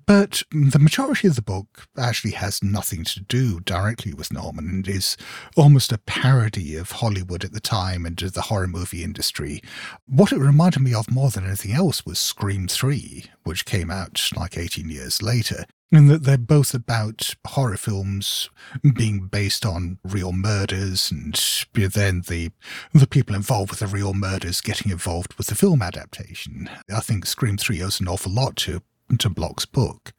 [0.06, 4.88] But the majority of the book actually has nothing to do directly with Norman and
[4.88, 5.16] is
[5.56, 9.62] almost a parody of Hollywood at the time and of the horror movie industry.
[10.06, 14.30] What it reminded me of more than anything else was Scream 3, which came out
[14.36, 15.66] like 18 years later.
[15.90, 18.50] And that they're both about horror films
[18.96, 21.34] being based on real murders, and
[21.74, 22.52] then the
[22.94, 26.70] the people involved with the real murders getting involved with the film adaptation.
[26.94, 28.82] I think Scream Three owes an awful lot to
[29.18, 30.12] to Bloch's book.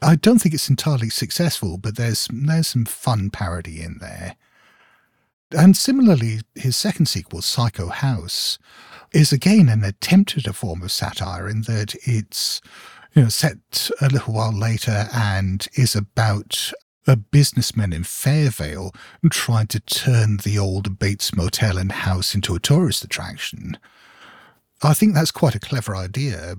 [0.00, 4.36] I don't think it's entirely successful, but there's there's some fun parody in there.
[5.52, 8.58] And similarly, his second sequel, Psycho House,
[9.12, 12.60] is again an attempt at a form of satire in that it's
[13.16, 16.72] you know set a little while later and is about
[17.06, 18.94] a businessman in Fairvale
[19.30, 23.78] trying to turn the old Bates Motel and house into a tourist attraction.
[24.82, 26.56] I think that's quite a clever idea.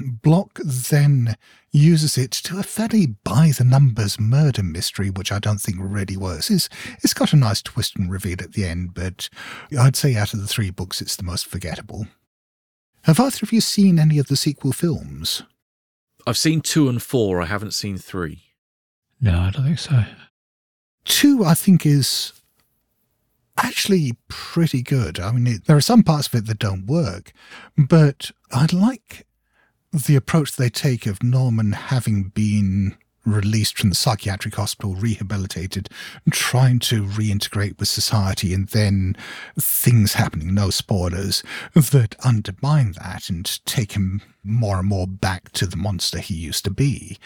[0.00, 1.36] Bloch then
[1.70, 6.16] uses it to a fairly by the numbers murder mystery, which I don't think really
[6.16, 6.50] works.
[6.50, 6.68] It's,
[7.04, 9.28] it's got a nice twist and reveal at the end, but
[9.78, 12.08] I'd say out of the three books, it's the most forgettable.
[13.04, 15.44] Have either of you seen any of the sequel films?
[16.26, 18.42] I've seen two and four, I haven't seen three.
[19.20, 20.04] No, I don't think so.
[21.04, 22.32] Two, I think, is
[23.56, 25.20] actually pretty good.
[25.20, 27.32] I mean, it, there are some parts of it that don't work,
[27.76, 29.26] but I like
[29.92, 35.88] the approach they take of Norman having been released from the psychiatric hospital, rehabilitated,
[36.30, 39.16] trying to reintegrate with society, and then
[39.58, 41.42] things happening, no spoilers,
[41.74, 46.64] that undermine that and take him more and more back to the monster he used
[46.64, 47.18] to be.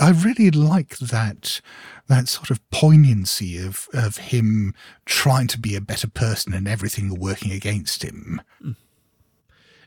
[0.00, 1.60] I really like that
[2.08, 4.74] that sort of poignancy of, of him
[5.06, 8.42] trying to be a better person and everything working against him.
[8.60, 8.72] Hmm.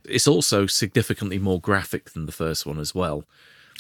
[0.06, 3.26] It's also significantly more graphic than the first one as well.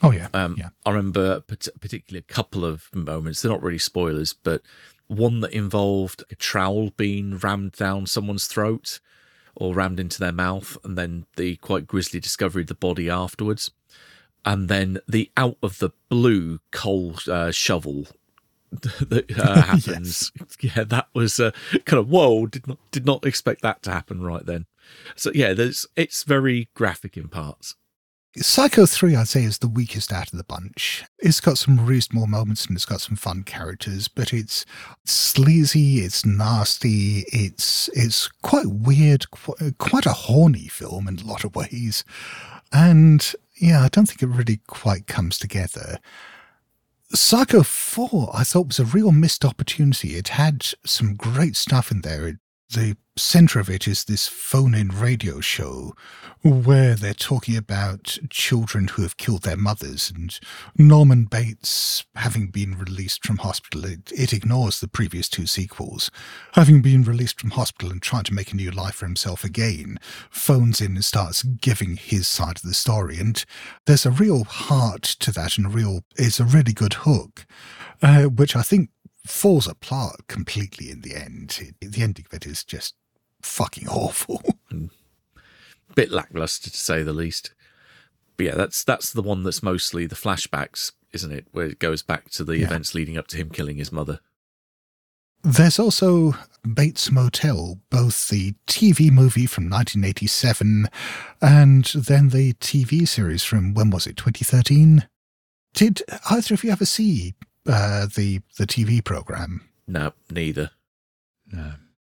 [0.03, 0.69] Oh yeah, um, yeah.
[0.85, 3.41] I remember particularly a couple of moments.
[3.41, 4.61] They're not really spoilers, but
[5.07, 8.99] one that involved a trowel being rammed down someone's throat
[9.55, 13.71] or rammed into their mouth, and then the quite grisly discovery of the body afterwards,
[14.43, 18.07] and then the out of the blue coal uh, shovel
[18.71, 20.31] that uh, happens.
[20.59, 21.51] Yeah, that was uh,
[21.85, 22.47] kind of whoa.
[22.47, 24.65] Did not did not expect that to happen right then.
[25.15, 27.75] So yeah, there's it's very graphic in parts.
[28.35, 31.03] Psycho 3, I'd say, is the weakest out of the bunch.
[31.19, 34.65] It's got some reasonable moments and it's got some fun characters, but it's
[35.05, 41.43] sleazy, it's nasty, it's it's quite weird, qu- quite a horny film in a lot
[41.43, 42.03] of ways.
[42.71, 45.99] And yeah, I don't think it really quite comes together.
[47.13, 50.15] Psycho 4, I thought was a real missed opportunity.
[50.15, 52.29] It had some great stuff in there.
[52.29, 52.37] It,
[52.73, 55.93] the center of it is this phone in radio show
[56.41, 60.39] where they're talking about children who have killed their mothers and
[60.75, 63.85] Norman Bates having been released from hospital.
[63.85, 66.09] It, it, ignores the previous two sequels.
[66.53, 69.99] Having been released from hospital and trying to make a new life for himself again,
[70.31, 73.19] phones in and starts giving his side of the story.
[73.19, 73.43] And
[73.85, 77.45] there's a real heart to that and a real, it's a really good hook,
[78.01, 78.89] uh, which I think
[79.25, 81.73] falls apart completely in the end.
[81.79, 82.95] It, the ending of it is just
[83.41, 84.41] fucking awful.
[84.71, 84.89] Mm.
[85.93, 87.53] Bit lackluster to say the least.
[88.37, 91.45] But yeah, that's that's the one that's mostly the flashbacks, isn't it?
[91.51, 92.65] Where it goes back to the yeah.
[92.65, 94.19] events leading up to him killing his mother.
[95.43, 96.33] There's also
[96.73, 100.87] Bates Motel, both the TV movie from 1987
[101.41, 105.07] and then the TV series from when was it, 2013?
[105.73, 107.33] Did either of you ever see
[107.67, 109.61] uh, the the TV program?
[109.87, 110.71] No, neither.
[111.51, 111.73] No.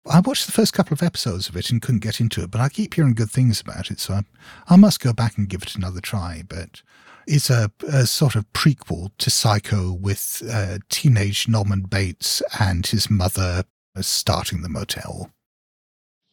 [0.07, 2.61] I watched the first couple of episodes of it and couldn't get into it, but
[2.61, 4.21] I keep hearing good things about it, so I,
[4.69, 6.43] I must go back and give it another try.
[6.47, 6.83] But
[7.25, 13.09] it's a, a sort of prequel to Psycho with uh, teenage Norman Bates and his
[13.09, 13.63] mother
[14.01, 15.31] starting the motel.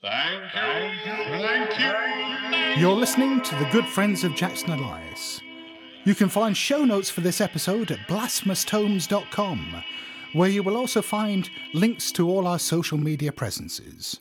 [0.03, 1.39] Thank you.
[1.39, 2.81] Thank you.
[2.81, 5.41] You're listening to the good friends of Jackson Elias.
[6.05, 9.85] You can find show notes for this episode at blasphemoustomes.com
[10.33, 14.19] where you will also find links to all our social media presences.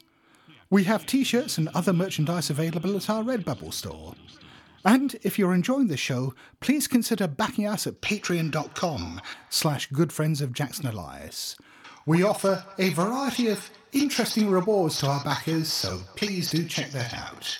[0.69, 4.13] We have t shirts and other merchandise available at our Redbubble store.
[4.85, 10.41] And if you're enjoying the show, please consider backing us at patreon.com slash good friends
[10.41, 11.55] of.
[12.05, 17.13] We offer a variety of interesting rewards to our backers, so please do check that
[17.13, 17.59] out.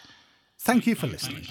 [0.60, 1.44] Thank you for listening.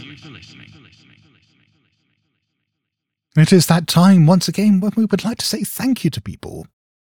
[3.37, 6.21] It is that time once again when we would like to say thank you to
[6.21, 6.67] people.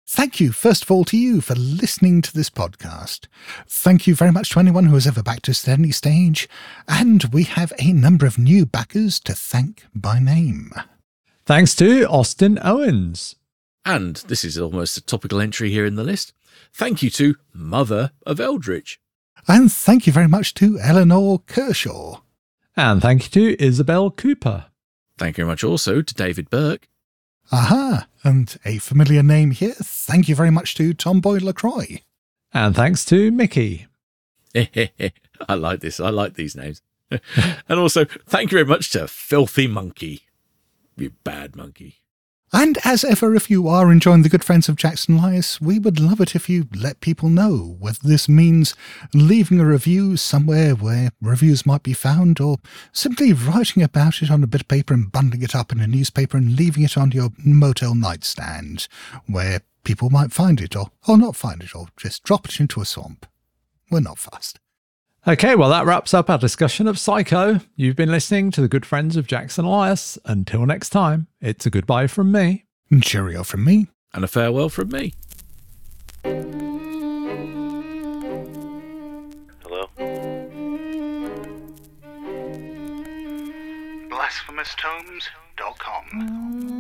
[0.06, 3.28] Thank you, first of all, to you for listening to this podcast.
[3.68, 6.50] Thank you very much to anyone who has ever backed us at any stage.
[6.88, 10.72] And we have a number of new backers to thank by name.
[11.46, 13.36] Thanks to Austin Owens.
[13.86, 16.34] And this is almost a topical entry here in the list.
[16.74, 19.00] Thank you to Mother of Eldritch.
[19.48, 22.22] And thank you very much to Eleanor Kershaw.
[22.76, 24.66] And thank you to Isabel Cooper.
[25.20, 26.88] Thank you very much also to David Burke.
[27.52, 28.08] Aha!
[28.24, 29.74] And a familiar name here.
[29.74, 32.02] Thank you very much to Tomboy LaCroix.
[32.54, 33.88] And thanks to Mickey.
[34.56, 36.00] I like this.
[36.00, 36.82] I like these names.
[37.12, 40.22] and also, thank you very much to Filthy Monkey.
[40.96, 41.98] You bad monkey.
[42.52, 46.00] And as ever, if you are enjoying the good friends of Jackson Elias, we would
[46.00, 48.74] love it if you let people know whether this means
[49.14, 52.58] leaving a review somewhere where reviews might be found, or
[52.92, 55.86] simply writing about it on a bit of paper and bundling it up in a
[55.86, 58.88] newspaper and leaving it on your motel nightstand,
[59.28, 62.82] where people might find it, or, or not find it, or just drop it into
[62.82, 63.28] a swamp.
[63.92, 64.60] We're not fast.
[65.28, 67.60] Okay, well, that wraps up our discussion of Psycho.
[67.76, 70.18] You've been listening to the good friends of Jackson Elias.
[70.24, 72.64] Until next time, it's a goodbye from me.
[73.02, 73.88] Cheerio from me.
[74.14, 75.14] And a farewell from me.
[79.62, 79.90] Hello?
[84.10, 86.79] BlasphemousTomes.com.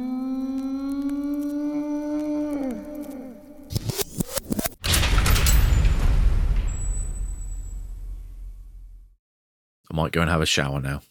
[9.91, 11.01] I might go and have a shower now.